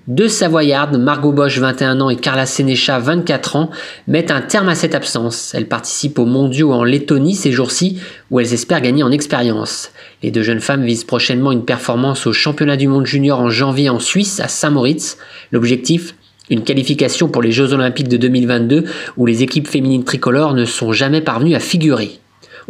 Deux 0.08 0.28
Savoyardes, 0.28 0.96
Margot 0.96 1.32
Bosch 1.32 1.58
21 1.58 2.00
ans 2.00 2.08
et 2.08 2.16
Carla 2.16 2.46
Sénécha 2.46 2.98
24 2.98 3.56
ans, 3.56 3.70
mettent 4.08 4.30
un 4.30 4.40
terme 4.40 4.70
à 4.70 4.74
cette 4.74 4.94
absence. 4.94 5.52
Elles 5.54 5.68
participent 5.68 6.18
aux 6.18 6.24
mondiaux 6.24 6.72
en 6.72 6.82
Lettonie 6.82 7.34
ces 7.34 7.52
jours-ci 7.52 7.98
où 8.30 8.40
elles 8.40 8.54
espèrent 8.54 8.80
gagner 8.80 9.02
en 9.02 9.12
expérience. 9.12 9.92
Les 10.22 10.30
deux 10.30 10.42
jeunes 10.42 10.60
femmes 10.60 10.86
visent 10.86 11.04
prochainement 11.04 11.52
une 11.52 11.66
performance 11.66 12.26
au 12.26 12.32
championnat 12.32 12.78
du 12.78 12.88
monde 12.88 13.04
junior 13.04 13.40
en 13.40 13.50
janvier 13.50 13.90
en 13.90 13.98
Suisse 13.98 14.40
à 14.40 14.48
Saint-Moritz. 14.48 15.18
L'objectif? 15.52 16.14
Une 16.48 16.64
qualification 16.64 17.28
pour 17.28 17.42
les 17.42 17.52
Jeux 17.52 17.74
Olympiques 17.74 18.08
de 18.08 18.16
2022 18.16 18.84
où 19.18 19.26
les 19.26 19.42
équipes 19.42 19.68
féminines 19.68 20.04
tricolores 20.04 20.54
ne 20.54 20.64
sont 20.64 20.92
jamais 20.92 21.20
parvenues 21.20 21.54
à 21.54 21.60
figurer. 21.60 22.19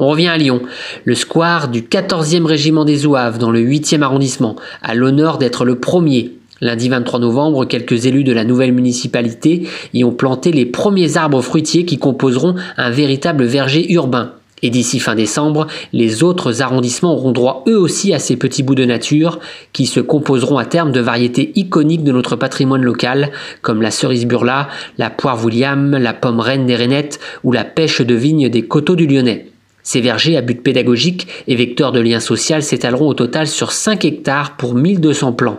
On 0.03 0.09
revient 0.09 0.29
à 0.29 0.39
Lyon. 0.39 0.63
Le 1.05 1.15
square 1.15 1.69
du 1.69 1.83
14e 1.83 2.47
régiment 2.47 2.87
des 2.87 2.97
Zouaves 2.97 3.37
dans 3.37 3.51
le 3.51 3.61
8e 3.61 4.01
arrondissement 4.01 4.57
a 4.81 4.95
l'honneur 4.95 5.37
d'être 5.37 5.67
le 5.67 5.79
premier. 5.79 6.33
Lundi 6.63 6.89
23 6.89 7.21
novembre, 7.21 7.67
quelques 7.67 8.07
élus 8.07 8.25
de 8.25 8.33
la 8.33 8.45
nouvelle 8.45 8.73
municipalité 8.73 9.69
y 9.93 10.03
ont 10.03 10.13
planté 10.13 10.53
les 10.53 10.65
premiers 10.65 11.19
arbres 11.19 11.43
fruitiers 11.43 11.85
qui 11.85 11.99
composeront 11.99 12.55
un 12.79 12.89
véritable 12.89 13.45
verger 13.45 13.93
urbain. 13.93 14.33
Et 14.63 14.71
d'ici 14.71 15.01
fin 15.01 15.15
décembre, 15.15 15.67
les 15.93 16.23
autres 16.23 16.63
arrondissements 16.63 17.13
auront 17.13 17.33
droit 17.33 17.63
eux 17.69 17.79
aussi 17.79 18.15
à 18.15 18.19
ces 18.19 18.37
petits 18.37 18.63
bouts 18.63 18.75
de 18.75 18.87
nature 18.87 19.39
qui 19.75 19.85
se 19.85 20.01
composeront 20.01 20.57
à 20.57 20.65
terme 20.65 20.93
de 20.93 21.01
variétés 21.01 21.53
iconiques 21.57 22.05
de 22.05 22.13
notre 22.13 22.37
patrimoine 22.37 22.83
local, 22.83 23.33
comme 23.61 23.83
la 23.83 23.91
cerise 23.91 24.27
burla, 24.27 24.69
la 24.97 25.11
poire 25.11 25.45
William, 25.45 25.91
la 25.91 26.15
pomme 26.15 26.41
reine 26.41 26.65
des 26.65 26.77
Rainettes 26.77 27.21
ou 27.45 27.53
la 27.53 27.65
pêche 27.65 28.01
de 28.01 28.15
vigne 28.15 28.49
des 28.49 28.63
coteaux 28.63 28.97
du 28.97 29.07
Lyonnais. 29.07 29.50
Ces 29.93 30.01
vergers 30.01 30.37
à 30.37 30.41
but 30.41 30.63
pédagogique 30.63 31.27
et 31.49 31.57
vecteurs 31.57 31.91
de 31.91 31.99
lien 31.99 32.21
social 32.21 32.63
s'étaleront 32.63 33.09
au 33.09 33.15
total 33.15 33.49
sur 33.49 33.73
5 33.73 34.05
hectares 34.05 34.57
pour 34.57 34.77
1200 34.77 35.33
plants. 35.33 35.59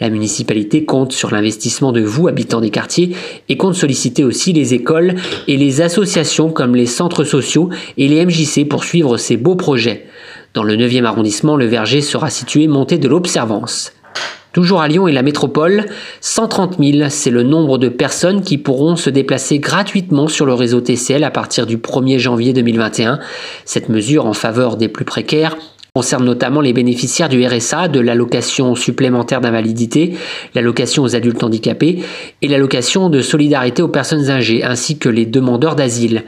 La 0.00 0.10
municipalité 0.10 0.84
compte 0.84 1.14
sur 1.14 1.30
l'investissement 1.30 1.90
de 1.90 2.02
vous, 2.02 2.28
habitants 2.28 2.60
des 2.60 2.68
quartiers, 2.68 3.16
et 3.48 3.56
compte 3.56 3.74
solliciter 3.74 4.22
aussi 4.22 4.52
les 4.52 4.74
écoles 4.74 5.14
et 5.48 5.56
les 5.56 5.80
associations 5.80 6.50
comme 6.50 6.76
les 6.76 6.84
centres 6.84 7.24
sociaux 7.24 7.70
et 7.96 8.06
les 8.06 8.22
MJC 8.26 8.68
pour 8.68 8.84
suivre 8.84 9.16
ces 9.16 9.38
beaux 9.38 9.56
projets. 9.56 10.04
Dans 10.52 10.62
le 10.62 10.76
9e 10.76 11.04
arrondissement, 11.04 11.56
le 11.56 11.64
verger 11.64 12.02
sera 12.02 12.28
situé 12.28 12.66
monté 12.66 12.98
de 12.98 13.08
l'Observance. 13.08 13.94
Toujours 14.52 14.80
à 14.80 14.88
Lyon 14.88 15.06
et 15.06 15.12
la 15.12 15.22
métropole, 15.22 15.86
130 16.20 16.78
000, 16.80 17.08
c'est 17.08 17.30
le 17.30 17.44
nombre 17.44 17.78
de 17.78 17.88
personnes 17.88 18.42
qui 18.42 18.58
pourront 18.58 18.96
se 18.96 19.08
déplacer 19.08 19.60
gratuitement 19.60 20.26
sur 20.26 20.44
le 20.44 20.54
réseau 20.54 20.80
TCL 20.80 21.22
à 21.22 21.30
partir 21.30 21.66
du 21.66 21.76
1er 21.76 22.18
janvier 22.18 22.52
2021. 22.52 23.20
Cette 23.64 23.88
mesure 23.88 24.26
en 24.26 24.32
faveur 24.32 24.76
des 24.76 24.88
plus 24.88 25.04
précaires 25.04 25.56
concerne 25.94 26.24
notamment 26.24 26.60
les 26.60 26.72
bénéficiaires 26.72 27.28
du 27.28 27.44
RSA, 27.44 27.88
de 27.88 28.00
l'allocation 28.00 28.74
supplémentaire 28.74 29.40
d'invalidité, 29.40 30.16
l'allocation 30.54 31.02
aux 31.02 31.16
adultes 31.16 31.42
handicapés 31.42 32.02
et 32.42 32.48
l'allocation 32.48 33.08
de 33.08 33.20
solidarité 33.20 33.82
aux 33.82 33.88
personnes 33.88 34.30
âgées, 34.30 34.64
ainsi 34.64 34.98
que 34.98 35.08
les 35.08 35.26
demandeurs 35.26 35.76
d'asile. 35.76 36.24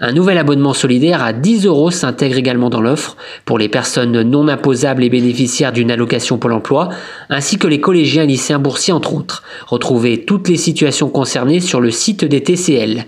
Un 0.00 0.12
nouvel 0.12 0.38
abonnement 0.38 0.74
solidaire 0.74 1.22
à 1.22 1.32
10 1.32 1.66
euros 1.66 1.90
s'intègre 1.90 2.36
également 2.36 2.70
dans 2.70 2.80
l'offre 2.80 3.16
pour 3.44 3.58
les 3.58 3.68
personnes 3.68 4.22
non 4.22 4.48
imposables 4.48 5.04
et 5.04 5.10
bénéficiaires 5.10 5.72
d'une 5.72 5.90
allocation 5.90 6.38
Pôle 6.38 6.52
emploi, 6.52 6.90
ainsi 7.30 7.58
que 7.58 7.66
les 7.66 7.80
collégiens 7.80 8.24
et 8.24 8.26
lycéens 8.26 8.58
boursiers 8.58 8.92
entre 8.92 9.14
autres. 9.14 9.42
Retrouvez 9.66 10.24
toutes 10.24 10.48
les 10.48 10.56
situations 10.56 11.08
concernées 11.08 11.60
sur 11.60 11.80
le 11.80 11.90
site 11.90 12.24
des 12.24 12.42
TCL. 12.42 13.06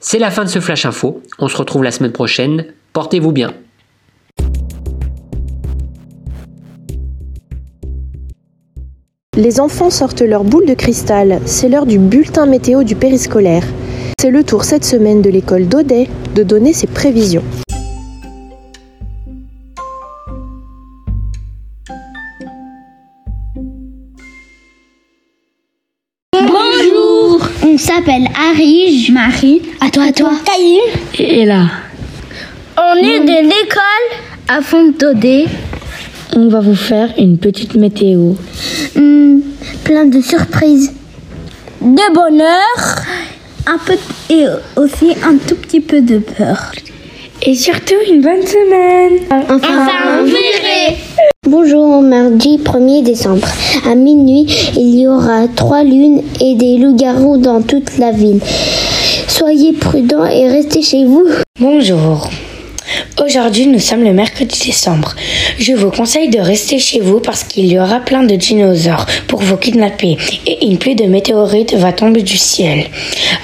C'est 0.00 0.18
la 0.18 0.30
fin 0.30 0.44
de 0.44 0.50
ce 0.50 0.60
Flash 0.60 0.84
Info. 0.84 1.22
On 1.38 1.48
se 1.48 1.56
retrouve 1.56 1.84
la 1.84 1.90
semaine 1.90 2.12
prochaine. 2.12 2.66
Portez-vous 2.92 3.32
bien. 3.32 3.54
Les 9.36 9.58
enfants 9.58 9.90
sortent 9.90 10.20
leur 10.20 10.44
boule 10.44 10.64
de 10.64 10.74
cristal, 10.74 11.40
c'est 11.44 11.68
l'heure 11.68 11.86
du 11.86 11.98
bulletin 11.98 12.46
météo 12.46 12.84
du 12.84 12.94
périscolaire. 12.94 13.64
C'est 14.16 14.30
le 14.30 14.44
tour 14.44 14.62
cette 14.62 14.84
semaine 14.84 15.22
de 15.22 15.30
l'école 15.30 15.66
d'Audet 15.66 16.08
de 16.36 16.44
donner 16.44 16.72
ses 16.72 16.86
prévisions. 16.86 17.42
Bonjour 26.32 27.48
On 27.64 27.76
s'appelle 27.76 28.28
Arige. 28.50 29.10
Marie. 29.10 29.62
À 29.80 29.90
toi, 29.90 30.04
à 30.04 30.12
toi. 30.12 30.30
Caïm. 30.44 30.80
Et 31.18 31.44
là 31.44 31.64
On 32.78 32.96
est 32.98 33.18
de 33.18 33.48
l'école 33.48 34.20
à 34.46 34.60
Fontaudet. 34.60 35.46
On 36.36 36.48
va 36.48 36.58
vous 36.58 36.74
faire 36.74 37.10
une 37.16 37.38
petite 37.38 37.76
météo. 37.76 38.32
Hmm, 38.96 39.38
plein 39.84 40.06
de 40.06 40.20
surprises. 40.20 40.92
De 41.80 42.12
bonheur. 42.12 43.04
Un 43.66 43.78
peu 43.78 43.94
et 44.30 44.46
aussi 44.74 45.12
un 45.22 45.36
tout 45.36 45.54
petit 45.54 45.80
peu 45.80 46.00
de 46.00 46.18
peur. 46.18 46.72
Et 47.40 47.54
surtout 47.54 47.94
une 48.10 48.20
bonne 48.20 48.44
semaine. 48.44 49.20
Enfin, 49.30 50.22
vous 50.22 50.26
verrez. 50.26 50.96
Bonjour, 51.46 52.02
mardi 52.02 52.58
1er 52.58 53.04
décembre. 53.04 53.46
À 53.88 53.94
minuit, 53.94 54.46
il 54.76 54.98
y 54.98 55.06
aura 55.06 55.46
trois 55.54 55.84
lunes 55.84 56.22
et 56.40 56.56
des 56.56 56.78
loups-garous 56.78 57.36
dans 57.36 57.62
toute 57.62 57.96
la 57.98 58.10
ville. 58.10 58.40
Soyez 59.28 59.72
prudents 59.72 60.26
et 60.26 60.48
restez 60.48 60.82
chez 60.82 61.04
vous. 61.04 61.26
Bonjour. 61.60 62.28
Aujourd'hui, 63.22 63.68
nous 63.68 63.78
sommes 63.78 64.02
le 64.02 64.12
mercredi 64.12 64.58
décembre. 64.66 65.14
Je 65.58 65.72
vous 65.72 65.90
conseille 65.92 66.30
de 66.30 66.40
rester 66.40 66.80
chez 66.80 66.98
vous 66.98 67.20
parce 67.20 67.44
qu'il 67.44 67.66
y 67.66 67.78
aura 67.78 68.00
plein 68.00 68.24
de 68.24 68.34
dinosaures 68.34 69.06
pour 69.28 69.40
vous 69.40 69.56
kidnapper 69.56 70.18
et 70.48 70.66
une 70.66 70.78
pluie 70.78 70.96
de 70.96 71.04
météorites 71.04 71.74
va 71.74 71.92
tomber 71.92 72.22
du 72.22 72.36
ciel. 72.36 72.86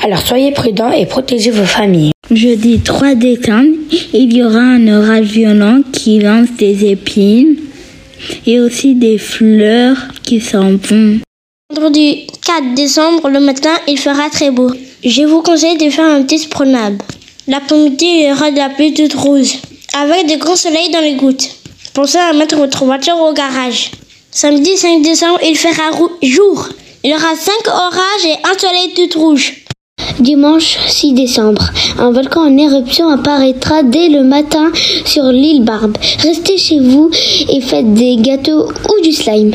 Alors 0.02 0.26
soyez 0.26 0.50
prudents 0.50 0.90
et 0.90 1.06
protégez 1.06 1.52
vos 1.52 1.64
familles. 1.64 2.10
Jeudi 2.32 2.80
3 2.80 3.14
décembre, 3.14 3.68
il 4.12 4.36
y 4.36 4.42
aura 4.42 4.58
un 4.58 4.88
orage 4.88 5.26
violent 5.26 5.82
qui 5.92 6.18
lance 6.18 6.48
des 6.58 6.90
épines 6.90 7.56
et 8.46 8.58
aussi 8.58 8.96
des 8.96 9.18
fleurs 9.18 9.96
qui 10.24 10.40
s'en 10.40 10.72
vont. 10.72 11.20
Vendredi 11.72 12.26
4 12.44 12.74
décembre, 12.74 13.28
le 13.28 13.38
matin, 13.38 13.70
il 13.86 13.98
fera 13.98 14.28
très 14.30 14.50
beau. 14.50 14.72
Je 15.04 15.22
vous 15.22 15.42
conseille 15.42 15.78
de 15.78 15.90
faire 15.90 16.06
un 16.06 16.22
petit 16.22 16.48
promenade. 16.48 17.00
L'après-midi, 17.48 18.26
aura 18.30 18.50
de 18.50 18.56
la 18.56 18.68
pluie 18.68 18.94
toute 18.94 19.14
rouge, 19.14 19.58
avec 19.94 20.26
des 20.26 20.36
grands 20.36 20.56
soleils 20.56 20.90
dans 20.90 21.00
les 21.00 21.14
gouttes. 21.14 21.50
Pensez 21.94 22.18
à 22.18 22.32
mettre 22.32 22.56
votre 22.56 22.84
voiture 22.84 23.18
au 23.20 23.32
garage. 23.32 23.90
Samedi 24.30 24.76
5 24.76 25.02
décembre, 25.02 25.40
il 25.42 25.56
fera 25.56 25.90
jour. 26.22 26.68
Il 27.02 27.10
y 27.10 27.14
aura 27.14 27.34
5 27.34 27.52
orages 27.66 28.26
et 28.26 28.36
un 28.44 28.58
soleil 28.58 28.94
tout 28.94 29.18
rouge. 29.18 29.64
Dimanche 30.20 30.76
6 30.86 31.14
décembre, 31.14 31.62
un 31.98 32.12
volcan 32.12 32.42
en 32.42 32.56
éruption 32.58 33.08
apparaîtra 33.08 33.82
dès 33.82 34.08
le 34.08 34.22
matin 34.22 34.70
sur 35.06 35.24
l'île 35.24 35.64
Barbe. 35.64 35.96
Restez 36.20 36.58
chez 36.58 36.78
vous 36.78 37.10
et 37.48 37.60
faites 37.60 37.94
des 37.94 38.16
gâteaux 38.16 38.68
ou 38.68 39.02
du 39.02 39.12
slime. 39.12 39.52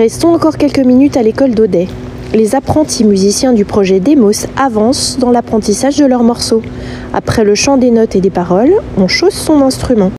Restons 0.00 0.32
encore 0.32 0.56
quelques 0.56 0.78
minutes 0.78 1.18
à 1.18 1.22
l'école 1.22 1.50
d'Audet. 1.50 1.86
Les 2.32 2.54
apprentis 2.54 3.04
musiciens 3.04 3.52
du 3.52 3.66
projet 3.66 4.00
Demos 4.00 4.46
avancent 4.56 5.18
dans 5.18 5.30
l'apprentissage 5.30 5.98
de 5.98 6.06
leurs 6.06 6.22
morceaux. 6.22 6.62
Après 7.12 7.44
le 7.44 7.54
chant 7.54 7.76
des 7.76 7.90
notes 7.90 8.16
et 8.16 8.22
des 8.22 8.30
paroles, 8.30 8.72
on 8.96 9.08
chausse 9.08 9.34
son 9.34 9.60
instrument. 9.60 10.10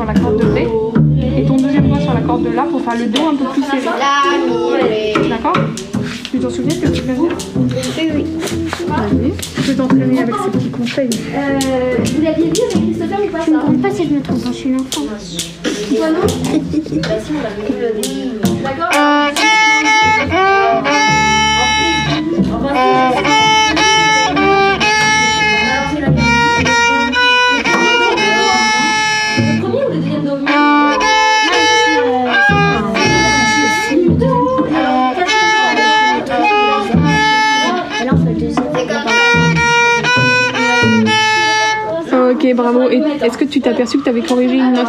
Sur 0.00 0.06
la 0.06 0.14
corde 0.14 0.40
de 0.40 0.46
Ré 0.46 0.66
et 1.36 1.44
ton 1.44 1.56
deuxième 1.56 1.88
doigt 1.88 2.00
sur 2.00 2.14
la 2.14 2.22
corde 2.22 2.42
de 2.44 2.50
La 2.50 2.62
pour 2.62 2.80
faire 2.80 2.96
le 2.96 3.04
Do 3.04 3.20
un 3.20 3.36
peu 3.36 3.44
plus 3.52 3.62
serré. 3.62 3.82
D'accord 5.28 5.52
Tu 6.30 6.38
t'en 6.38 6.48
souviens 6.48 6.80
que 6.80 6.86
tu 6.88 7.02
viens 7.02 7.14
de 7.14 7.18
dire 7.20 7.36
Oui, 7.98 8.08
oui. 8.14 8.24
Tu 9.56 9.62
peux 9.62 9.74
t'entraîner 9.74 10.22
avec 10.22 10.34
ces 10.42 10.50
petits 10.50 10.70
conseils. 10.70 11.10
Euh, 11.34 11.58
vous 12.16 12.22
l'aviez 12.22 12.46
vu 12.46 12.50
avec 12.64 12.82
Christopher 12.82 13.18
ou 13.22 13.28
pas 13.28 13.44
Je 13.44 13.50
ne 13.50 13.58
compte 13.58 13.82
pas 13.82 13.90
si 13.90 14.08
je 14.08 14.14
me 14.14 14.22
trompe, 14.22 14.38
je 14.46 14.52
suis 14.52 14.70
une 14.70 14.76
enfant. 14.76 15.02
Toi 15.02 16.10
non 16.10 16.20
Bah 16.22 17.18
si, 17.22 17.32
on 17.32 17.42
l'avait 17.42 17.68
vu 17.68 17.74
au 17.84 18.00
début. 18.00 18.40
D'accord 18.64 18.90
Ok, 42.50 42.56
bravo. 42.56 42.88
Et 42.90 43.02
est-ce 43.24 43.36
que 43.38 43.44
tu 43.44 43.60
t'es 43.60 43.70
aperçu 43.70 43.98
que 43.98 44.04
tu 44.04 44.08
avais 44.10 44.22
corrigé 44.22 44.56
une 44.56 44.72
note 44.72 44.86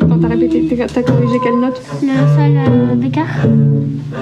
quand 0.00 0.18
t'as 0.20 0.28
répété 0.28 0.66
T'as 0.92 1.02
corrigé 1.02 1.38
quelle 1.42 1.60
note 1.60 1.80
Le 2.02 2.08
sol 2.08 2.56
euh, 2.56 2.94
d'écart 2.94 3.24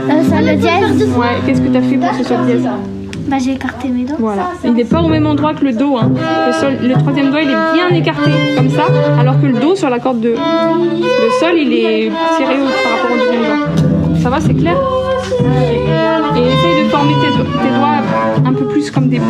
Le 0.08 0.24
sol 0.28 0.56
dièse 0.58 1.08
Ouais, 1.16 1.26
qu'est-ce 1.46 1.60
que 1.60 1.68
t'as 1.68 1.80
fait 1.80 1.96
pour 1.96 2.10
que 2.10 2.16
ce 2.16 2.24
soit 2.24 2.36
dièse 2.46 2.68
Bah, 3.28 3.36
j'ai 3.42 3.52
écarté 3.52 3.88
mes 3.88 4.04
doigts. 4.04 4.16
Voilà. 4.18 4.42
Il 4.64 4.72
n'est 4.74 4.84
pas 4.84 5.00
au 5.02 5.08
même 5.08 5.26
endroit 5.26 5.54
que 5.54 5.64
le 5.64 5.72
dos. 5.72 5.96
Hein. 5.96 6.10
Le, 6.48 6.52
sol- 6.52 6.78
le 6.82 6.94
troisième 6.94 7.30
doigt, 7.30 7.40
il 7.42 7.50
est 7.50 7.72
bien 7.74 7.88
écarté, 7.96 8.30
comme 8.56 8.68
ça, 8.68 8.84
alors 9.18 9.40
que 9.40 9.46
le 9.46 9.58
dos 9.58 9.74
sur 9.76 9.88
la 9.90 9.98
corde 9.98 10.20
de 10.20 10.30
le 10.30 11.30
sol, 11.40 11.54
il 11.56 11.72
est 11.72 12.10
serré 12.36 12.56
par 12.82 12.92
rapport 12.92 13.10
au 13.14 13.18
deuxième 13.18 13.42
doigt. 13.44 14.20
Ça 14.22 14.30
va, 14.30 14.40
c'est 14.40 14.54
clair 14.54 14.76
Et 16.36 16.40
essaye 16.40 16.84
de 16.84 16.88
former 16.90 17.14
tes, 17.14 17.36
do- 17.38 17.44
tes 17.44 17.68
doigts 17.76 18.44
un 18.44 18.52
peu 18.52 18.66
plus 18.66 18.90
comme 18.90 19.08
des 19.08 19.18
ponts. 19.18 19.24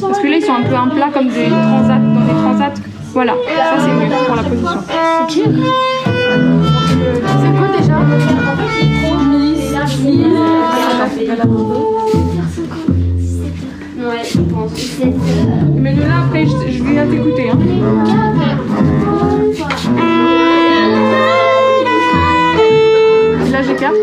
Parce 0.00 0.18
que 0.20 0.26
là, 0.26 0.36
ils 0.36 0.42
sont 0.42 0.52
un 0.54 0.62
peu 0.68 0.74
un 0.74 0.88
plat 0.88 1.08
comme 1.12 1.28
des 1.28 1.48
transats, 1.48 1.98
dans 1.98 2.20
des 2.20 2.40
transats. 2.40 2.72
Voilà, 3.14 3.34
ça 3.46 3.76
c'est 3.78 3.92
mieux 3.92 4.10
pour 4.26 4.34
la 4.34 4.42
position. 4.42 4.80
C'est 5.28 5.48
dur. 5.52 5.62
C'est 7.40 7.52
quoi 7.56 7.68
déjà 7.78 7.98
Ouais, 13.96 14.22
je 14.24 14.40
pense. 14.40 14.72
Mais 15.76 15.94
là, 15.94 16.24
après, 16.26 16.44
je, 16.44 16.72
je 16.72 16.82
vais 16.82 17.06
t'écouter. 17.06 17.50
Hein. 17.50 17.58
Là, 23.52 23.62
j'écarte. 23.62 23.94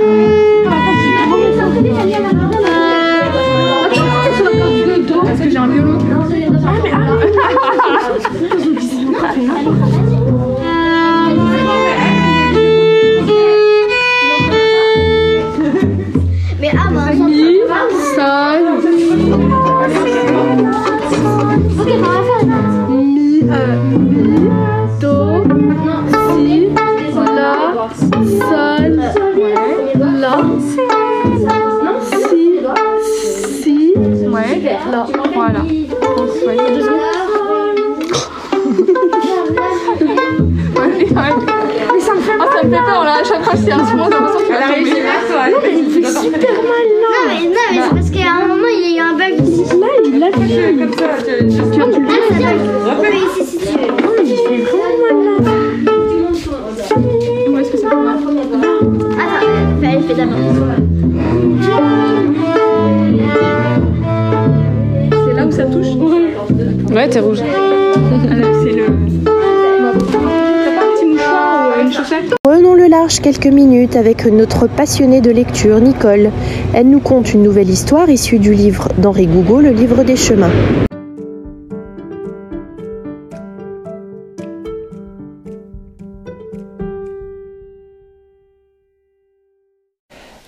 Fait 50.98 51.38
comme 51.38 51.41
Quelques 73.20 73.46
minutes 73.48 73.98
avec 73.98 74.26
notre 74.26 74.66
passionnée 74.66 75.22
de 75.22 75.30
lecture, 75.30 75.80
Nicole. 75.80 76.32
Elle 76.74 76.90
nous 76.90 77.00
conte 77.00 77.34
une 77.34 77.44
nouvelle 77.44 77.70
histoire 77.70 78.10
issue 78.10 78.40
du 78.40 78.54
livre 78.54 78.88
d'Henri 78.98 79.28
Gougaud, 79.28 79.62
Le 79.62 79.72
livre 79.72 80.04
des 80.04 80.16
chemins. 80.16 80.50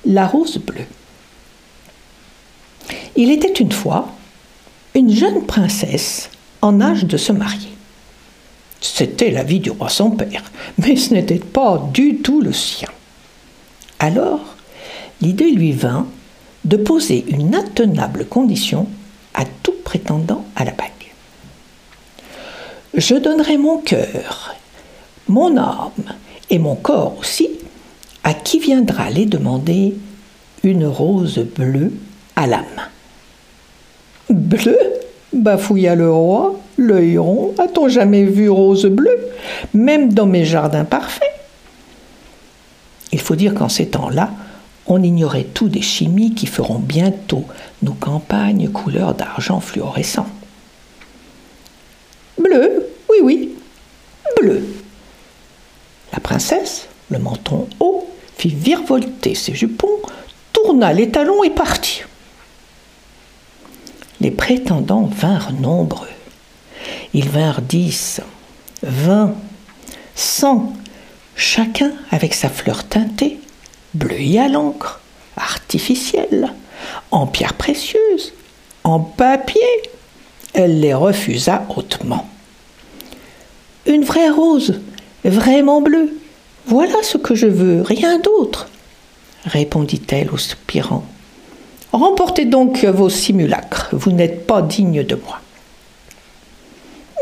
La 0.05 0.25
rose 0.25 0.57
bleue. 0.57 0.85
Il 3.15 3.29
était 3.29 3.53
une 3.53 3.71
fois 3.71 4.07
une 4.95 5.11
jeune 5.11 5.45
princesse 5.45 6.31
en 6.61 6.81
âge 6.81 7.05
de 7.05 7.17
se 7.17 7.31
marier. 7.31 7.72
C'était 8.83 9.31
la 9.31 9.43
vie 9.43 9.61
du 9.61 9.71
roi 9.71 9.87
son 9.87 10.11
père, 10.11 10.43
mais 10.77 10.97
ce 10.97 11.13
n'était 11.13 11.39
pas 11.39 11.89
du 11.93 12.17
tout 12.17 12.41
le 12.41 12.51
sien. 12.51 12.89
Alors, 13.97 14.57
l'idée 15.21 15.51
lui 15.51 15.71
vint 15.71 16.05
de 16.65 16.75
poser 16.75 17.23
une 17.29 17.55
intenable 17.55 18.25
condition 18.25 18.87
à 19.33 19.45
tout 19.63 19.75
prétendant 19.85 20.43
à 20.57 20.65
la 20.65 20.71
bague. 20.71 20.89
Je 22.93 23.15
donnerai 23.15 23.57
mon 23.57 23.77
cœur, 23.77 24.53
mon 25.29 25.57
âme 25.57 26.13
et 26.49 26.59
mon 26.59 26.75
corps 26.75 27.17
aussi 27.17 27.49
à 28.25 28.33
qui 28.33 28.59
viendra 28.59 29.09
les 29.09 29.25
demander 29.25 29.95
une 30.63 30.85
rose 30.85 31.39
bleue 31.39 31.93
à 32.35 32.47
la 32.47 32.57
main. 32.57 32.89
Bleu 34.29 34.77
bafouilla 35.31 35.95
le 35.95 36.11
roi, 36.11 36.59
l'œil 36.77 37.17
rond. 37.17 37.53
A-t-on 37.57 37.87
jamais 37.87 38.23
vu 38.23 38.49
rose 38.49 38.85
bleue, 38.85 39.19
même 39.73 40.13
dans 40.13 40.25
mes 40.25 40.45
jardins 40.45 40.85
parfaits? 40.85 41.29
Il 43.11 43.21
faut 43.21 43.35
dire 43.35 43.53
qu'en 43.53 43.69
ces 43.69 43.87
temps-là, 43.89 44.31
on 44.87 45.01
ignorait 45.01 45.45
tout 45.45 45.69
des 45.69 45.81
chimies 45.81 46.33
qui 46.33 46.45
feront 46.45 46.79
bientôt 46.79 47.45
nos 47.81 47.93
campagnes 47.93 48.69
couleur 48.69 49.13
d'argent 49.13 49.59
fluorescent. 49.59 50.27
Bleu, 52.37 52.89
oui, 53.09 53.17
oui, 53.21 53.55
bleu. 54.41 54.63
La 56.11 56.19
princesse, 56.19 56.87
le 57.09 57.19
menton 57.19 57.67
haut, 57.79 58.09
fit 58.35 58.49
virevolter 58.49 59.35
ses 59.35 59.53
jupons, 59.53 60.01
tourna 60.51 60.91
les 60.91 61.09
talons 61.09 61.43
et 61.43 61.49
partit. 61.49 62.01
Les 64.21 64.31
prétendants 64.31 65.05
vinrent 65.05 65.53
nombreux. 65.53 66.07
Ils 67.13 67.29
vinrent 67.29 67.61
dix, 67.61 68.21
vingt, 68.81 69.35
cent, 70.15 70.73
chacun 71.35 71.91
avec 72.09 72.33
sa 72.33 72.49
fleur 72.49 72.85
teintée, 72.85 73.39
bleuie 73.93 74.39
à 74.39 74.47
l'encre, 74.47 74.99
artificielle, 75.37 76.51
en 77.11 77.27
pierre 77.27 77.53
précieuse, 77.53 78.33
en 78.83 78.99
papier. 78.99 79.61
Elle 80.53 80.79
les 80.79 80.93
refusa 80.93 81.65
hautement. 81.75 82.27
Une 83.85 84.03
vraie 84.03 84.29
rose, 84.29 84.81
vraiment 85.23 85.81
bleue, 85.81 86.17
voilà 86.65 87.03
ce 87.03 87.17
que 87.17 87.35
je 87.35 87.47
veux, 87.47 87.81
rien 87.81 88.17
d'autre, 88.19 88.69
répondit-elle 89.45 90.31
au 90.31 90.37
soupirant. 90.37 91.05
Remportez 91.91 92.45
donc 92.45 92.85
vos 92.85 93.09
simulacres, 93.09 93.89
vous 93.91 94.11
n'êtes 94.11 94.47
pas 94.47 94.63
digne 94.63 95.03
de 95.03 95.15
moi. 95.15 95.41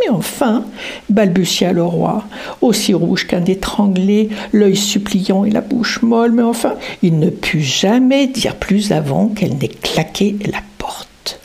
Mais 0.02 0.10
enfin, 0.10 0.66
balbutia 1.10 1.74
le 1.74 1.84
roi, 1.84 2.24
aussi 2.62 2.94
rouge 2.94 3.28
qu'un 3.28 3.46
étranglé, 3.46 4.30
l'œil 4.52 4.76
suppliant 4.76 5.46
et 5.46 5.52
la 5.52 5.62
bouche 5.62 6.02
molle, 6.02 6.32
mais 6.32 6.42
enfin, 6.42 6.76
il 7.04 7.20
ne 7.20 7.30
put 7.30 7.62
jamais 7.62 8.26
dire 8.28 8.56
plus 8.56 8.92
avant 8.92 9.28
qu'elle 9.28 9.58
n'ait 9.58 9.68
claqué 9.68 10.36
la 10.52 10.62
porte. 10.80 11.40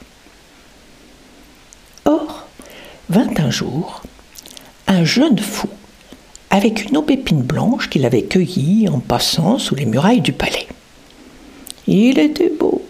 Or, 2.06 2.46
vint 3.10 3.34
un 3.36 3.50
jour, 3.50 4.02
un 4.86 5.04
jeune 5.04 5.38
fou, 5.38 5.68
avec 6.50 6.88
une 6.88 6.96
aubépine 6.96 7.42
blanche 7.42 7.90
qu'il 7.90 8.06
avait 8.06 8.22
cueillie 8.22 8.88
en 8.88 9.00
passant 9.00 9.58
sous 9.58 9.74
les 9.74 9.84
murailles 9.84 10.22
du 10.22 10.32
palais. 10.32 10.66
Il 11.86 12.18
était 12.18 12.52
beau, 12.58 12.82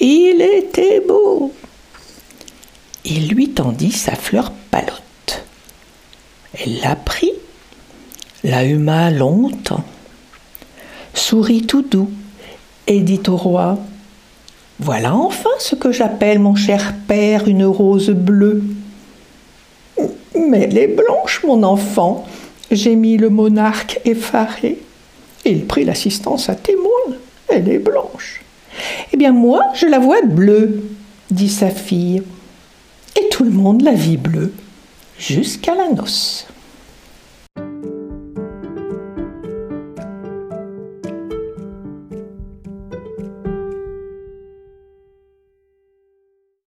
il 0.00 0.42
était 0.42 1.00
beau. 1.06 1.52
Il 3.10 3.28
lui 3.28 3.48
tendit 3.48 3.92
sa 3.92 4.14
fleur 4.14 4.52
palote. 4.70 5.46
Elle 6.52 6.80
la 6.82 6.94
prit, 6.94 7.32
la 8.44 8.64
huma 8.64 9.10
longtemps, 9.10 9.84
sourit 11.14 11.62
tout 11.62 11.80
doux 11.80 12.10
et 12.86 13.00
dit 13.00 13.22
au 13.28 13.36
roi 13.36 13.78
Voilà 14.78 15.14
enfin 15.14 15.48
ce 15.58 15.74
que 15.74 15.90
j'appelle, 15.90 16.38
mon 16.38 16.54
cher 16.54 16.94
père, 17.06 17.48
une 17.48 17.64
rose 17.64 18.10
bleue. 18.10 18.62
Mais 20.34 20.64
elle 20.64 20.76
est 20.76 20.88
blanche, 20.88 21.42
mon 21.46 21.62
enfant, 21.62 22.26
gémit 22.70 23.16
le 23.16 23.30
monarque 23.30 24.02
effaré. 24.04 24.80
Il 25.46 25.64
prit 25.64 25.84
l'assistance 25.84 26.50
à 26.50 26.54
témoin. 26.54 27.16
Elle 27.48 27.70
est 27.70 27.78
blanche. 27.78 28.42
Eh 29.12 29.16
bien, 29.16 29.32
moi, 29.32 29.62
je 29.74 29.86
la 29.86 29.98
vois 29.98 30.20
bleue, 30.20 30.82
dit 31.30 31.48
sa 31.48 31.70
fille. 31.70 32.22
Tout 33.38 33.44
le 33.44 33.50
monde 33.52 33.82
la 33.82 33.92
vit 33.92 34.16
bleue, 34.16 34.52
jusqu'à 35.16 35.72
la 35.76 35.88
noce. 35.90 36.48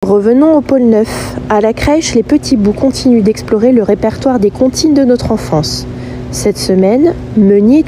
Revenons 0.06 0.58
au 0.58 0.60
pôle 0.60 0.82
Neuf. 0.82 1.36
À 1.48 1.62
la 1.62 1.72
crèche, 1.72 2.14
les 2.14 2.22
petits 2.22 2.58
bouts 2.58 2.74
continuent 2.74 3.22
d'explorer 3.22 3.72
le 3.72 3.82
répertoire 3.82 4.38
des 4.38 4.50
comptines 4.50 4.92
de 4.92 5.06
notre 5.06 5.32
enfance. 5.32 5.86
Cette 6.32 6.58
semaine, 6.58 7.14
Meunier 7.38 7.82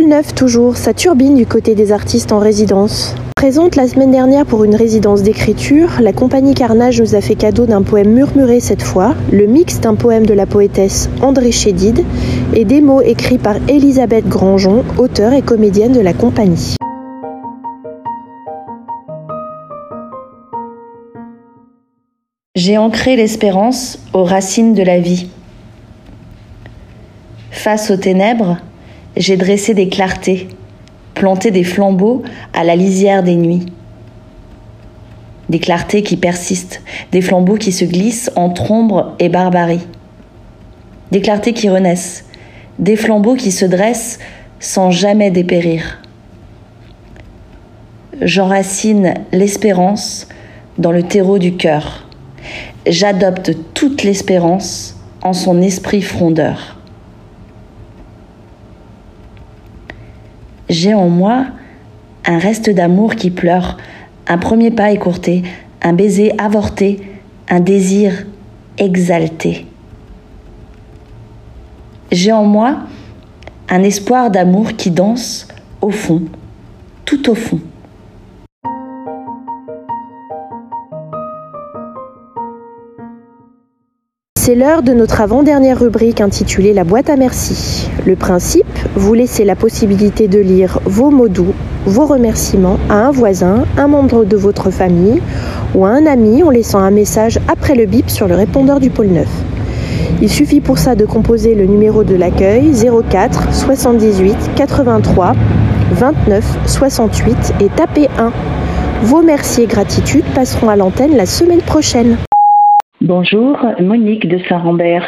pôle 0.00 0.08
9 0.08 0.34
toujours, 0.34 0.76
ça 0.76 0.94
turbine 0.94 1.34
du 1.34 1.46
côté 1.46 1.74
des 1.74 1.92
artistes 1.92 2.32
en 2.32 2.38
résidence. 2.38 3.14
Présente 3.36 3.76
la 3.76 3.86
semaine 3.86 4.10
dernière 4.10 4.46
pour 4.46 4.64
une 4.64 4.74
résidence 4.74 5.22
d'écriture, 5.22 5.90
la 6.00 6.12
compagnie 6.12 6.54
Carnage 6.54 7.00
nous 7.00 7.14
a 7.14 7.20
fait 7.20 7.34
cadeau 7.34 7.66
d'un 7.66 7.82
poème 7.82 8.10
murmuré 8.10 8.60
cette 8.60 8.82
fois, 8.82 9.14
le 9.30 9.46
mix 9.46 9.80
d'un 9.80 9.94
poème 9.94 10.24
de 10.24 10.32
la 10.32 10.46
poétesse 10.46 11.10
André 11.20 11.52
Chédid 11.52 12.02
et 12.54 12.64
des 12.64 12.80
mots 12.80 13.02
écrits 13.02 13.38
par 13.38 13.56
Elisabeth 13.68 14.26
Grangeon, 14.26 14.84
auteure 14.96 15.34
et 15.34 15.42
comédienne 15.42 15.92
de 15.92 16.00
la 16.00 16.14
compagnie. 16.14 16.76
J'ai 22.54 22.78
ancré 22.78 23.16
l'espérance 23.16 23.98
aux 24.14 24.24
racines 24.24 24.74
de 24.74 24.82
la 24.82 24.98
vie. 24.98 25.28
Face 27.50 27.90
aux 27.90 27.96
ténèbres, 27.96 28.56
j'ai 29.16 29.36
dressé 29.36 29.74
des 29.74 29.88
clartés, 29.88 30.48
planté 31.14 31.50
des 31.50 31.64
flambeaux 31.64 32.22
à 32.52 32.64
la 32.64 32.76
lisière 32.76 33.22
des 33.22 33.36
nuits. 33.36 33.66
Des 35.48 35.58
clartés 35.58 36.02
qui 36.02 36.16
persistent, 36.16 36.82
des 37.10 37.20
flambeaux 37.20 37.56
qui 37.56 37.72
se 37.72 37.84
glissent 37.84 38.30
entre 38.36 38.70
ombre 38.70 39.14
et 39.18 39.28
barbarie. 39.28 39.86
Des 41.10 41.20
clartés 41.20 41.52
qui 41.52 41.68
renaissent, 41.68 42.24
des 42.78 42.96
flambeaux 42.96 43.34
qui 43.34 43.50
se 43.50 43.64
dressent 43.64 44.20
sans 44.60 44.90
jamais 44.90 45.30
dépérir. 45.30 46.00
J'enracine 48.20 49.14
l'espérance 49.32 50.28
dans 50.78 50.92
le 50.92 51.02
terreau 51.02 51.38
du 51.38 51.56
cœur. 51.56 52.06
J'adopte 52.86 53.52
toute 53.74 54.02
l'espérance 54.02 54.96
en 55.22 55.32
son 55.32 55.60
esprit 55.62 56.02
frondeur. 56.02 56.79
J'ai 60.70 60.94
en 60.94 61.08
moi 61.08 61.46
un 62.24 62.38
reste 62.38 62.70
d'amour 62.70 63.16
qui 63.16 63.32
pleure, 63.32 63.76
un 64.28 64.38
premier 64.38 64.70
pas 64.70 64.92
écourté, 64.92 65.42
un 65.82 65.92
baiser 65.92 66.32
avorté, 66.38 67.00
un 67.48 67.58
désir 67.58 68.24
exalté. 68.78 69.66
J'ai 72.12 72.30
en 72.30 72.44
moi 72.44 72.82
un 73.68 73.82
espoir 73.82 74.30
d'amour 74.30 74.74
qui 74.74 74.92
danse 74.92 75.48
au 75.80 75.90
fond, 75.90 76.22
tout 77.04 77.28
au 77.30 77.34
fond. 77.34 77.58
C'est 84.42 84.54
l'heure 84.54 84.82
de 84.82 84.94
notre 84.94 85.20
avant-dernière 85.20 85.78
rubrique 85.78 86.22
intitulée 86.22 86.72
La 86.72 86.84
boîte 86.84 87.10
à 87.10 87.16
merci. 87.16 87.90
Le 88.06 88.16
principe, 88.16 88.64
vous 88.96 89.12
laissez 89.12 89.44
la 89.44 89.54
possibilité 89.54 90.28
de 90.28 90.38
lire 90.38 90.80
vos 90.86 91.10
mots 91.10 91.28
doux, 91.28 91.52
vos 91.84 92.06
remerciements 92.06 92.78
à 92.88 92.94
un 92.94 93.10
voisin, 93.10 93.64
un 93.76 93.86
membre 93.86 94.24
de 94.24 94.38
votre 94.38 94.70
famille 94.70 95.20
ou 95.74 95.84
à 95.84 95.90
un 95.90 96.06
ami 96.06 96.42
en 96.42 96.48
laissant 96.48 96.78
un 96.78 96.90
message 96.90 97.38
après 97.48 97.74
le 97.74 97.84
bip 97.84 98.08
sur 98.08 98.28
le 98.28 98.34
répondeur 98.34 98.80
du 98.80 98.88
pôle 98.88 99.08
9. 99.08 99.28
Il 100.22 100.30
suffit 100.30 100.62
pour 100.62 100.78
ça 100.78 100.94
de 100.94 101.04
composer 101.04 101.54
le 101.54 101.66
numéro 101.66 102.02
de 102.02 102.14
l'accueil 102.14 102.72
04 103.10 103.52
78 103.52 104.52
83 104.56 105.34
29 105.92 106.58
68 106.64 107.52
et 107.60 107.68
taper 107.68 108.08
1. 108.18 108.32
Vos 109.02 109.20
merci 109.20 109.64
et 109.64 109.66
gratitudes 109.66 110.24
passeront 110.34 110.70
à 110.70 110.76
l'antenne 110.76 111.14
la 111.14 111.26
semaine 111.26 111.60
prochaine. 111.60 112.16
Bonjour, 113.02 113.56
Monique 113.80 114.28
de 114.28 114.36
Saint-Rambert. 114.46 115.06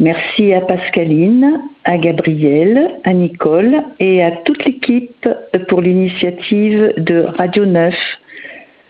Merci 0.00 0.52
à 0.52 0.60
Pascaline, 0.60 1.60
à 1.84 1.96
Gabriel, 1.96 2.98
à 3.04 3.12
Nicole 3.12 3.76
et 4.00 4.24
à 4.24 4.32
toute 4.44 4.64
l'équipe 4.64 5.28
pour 5.68 5.80
l'initiative 5.80 6.94
de 6.96 7.20
Radio 7.20 7.64
9, 7.64 7.94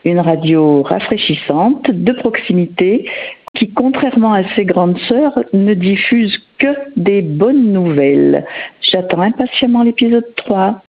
une 0.06 0.20
radio 0.20 0.82
rafraîchissante, 0.82 1.90
de 1.90 2.12
proximité, 2.12 3.10
qui, 3.54 3.68
contrairement 3.70 4.32
à 4.32 4.44
ses 4.54 4.64
grandes 4.64 4.98
sœurs, 5.00 5.38
ne 5.52 5.74
diffuse 5.74 6.38
que 6.58 6.74
des 6.96 7.20
bonnes 7.20 7.74
nouvelles. 7.74 8.46
J'attends 8.80 9.20
impatiemment 9.20 9.82
l'épisode 9.82 10.24
3. 10.36 10.80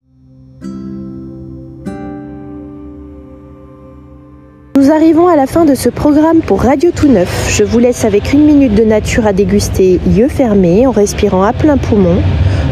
Nous 4.78 4.92
arrivons 4.92 5.26
à 5.26 5.34
la 5.34 5.48
fin 5.48 5.64
de 5.64 5.74
ce 5.74 5.88
programme 5.88 6.38
pour 6.38 6.62
Radio 6.62 6.92
Tout 6.94 7.08
Neuf. 7.08 7.52
Je 7.52 7.64
vous 7.64 7.80
laisse 7.80 8.04
avec 8.04 8.32
une 8.32 8.44
minute 8.44 8.76
de 8.76 8.84
nature 8.84 9.26
à 9.26 9.32
déguster, 9.32 9.98
yeux 10.06 10.28
fermés, 10.28 10.86
en 10.86 10.92
respirant 10.92 11.42
à 11.42 11.52
plein 11.52 11.76
poumon. 11.76 12.22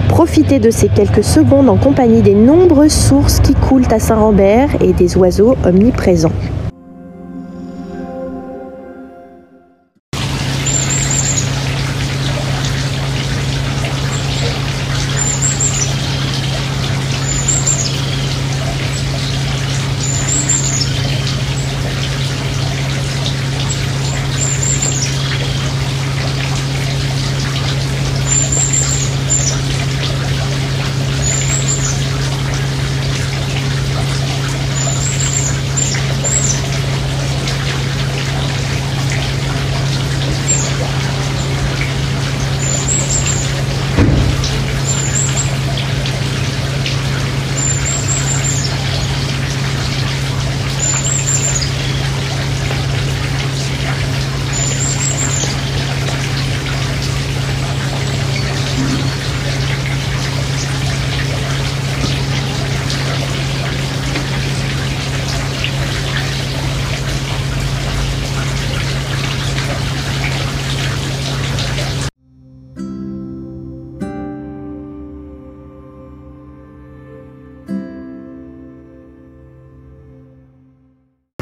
Profitez 0.09 0.61
de 0.61 0.71
ces 0.71 0.87
quelques 0.87 1.25
secondes 1.25 1.69
en 1.69 1.77
compagnie 1.77 2.23
des 2.23 2.35
nombreuses 2.35 2.95
sources 2.95 3.41
qui 3.41 3.55
coulent 3.55 3.91
à 3.91 3.99
Saint-Rambert 3.99 4.69
et 4.81 4.93
des 4.93 5.17
oiseaux 5.17 5.57
omniprésents. 5.65 6.31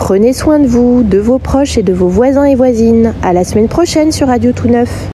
Prenez 0.04 0.34
soin 0.34 0.58
de 0.58 0.66
vous, 0.66 1.02
de 1.02 1.16
vos 1.16 1.38
proches 1.38 1.78
et 1.78 1.82
de 1.82 1.94
vos 1.94 2.08
voisins 2.08 2.44
et 2.44 2.54
voisines. 2.54 3.14
À 3.22 3.32
la 3.32 3.42
semaine 3.42 3.68
prochaine 3.68 4.12
sur 4.12 4.26
Radio 4.26 4.52
Tout 4.52 4.68
Neuf. 4.68 5.08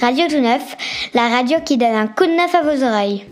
Radio 0.00 0.24
Tout 0.28 0.40
Neuf, 0.40 0.76
la 1.14 1.28
radio 1.28 1.58
qui 1.64 1.78
donne 1.78 1.94
un 1.94 2.08
coup 2.08 2.26
de 2.26 2.32
neuf 2.32 2.52
à 2.56 2.62
vos 2.62 2.84
oreilles. 2.84 3.24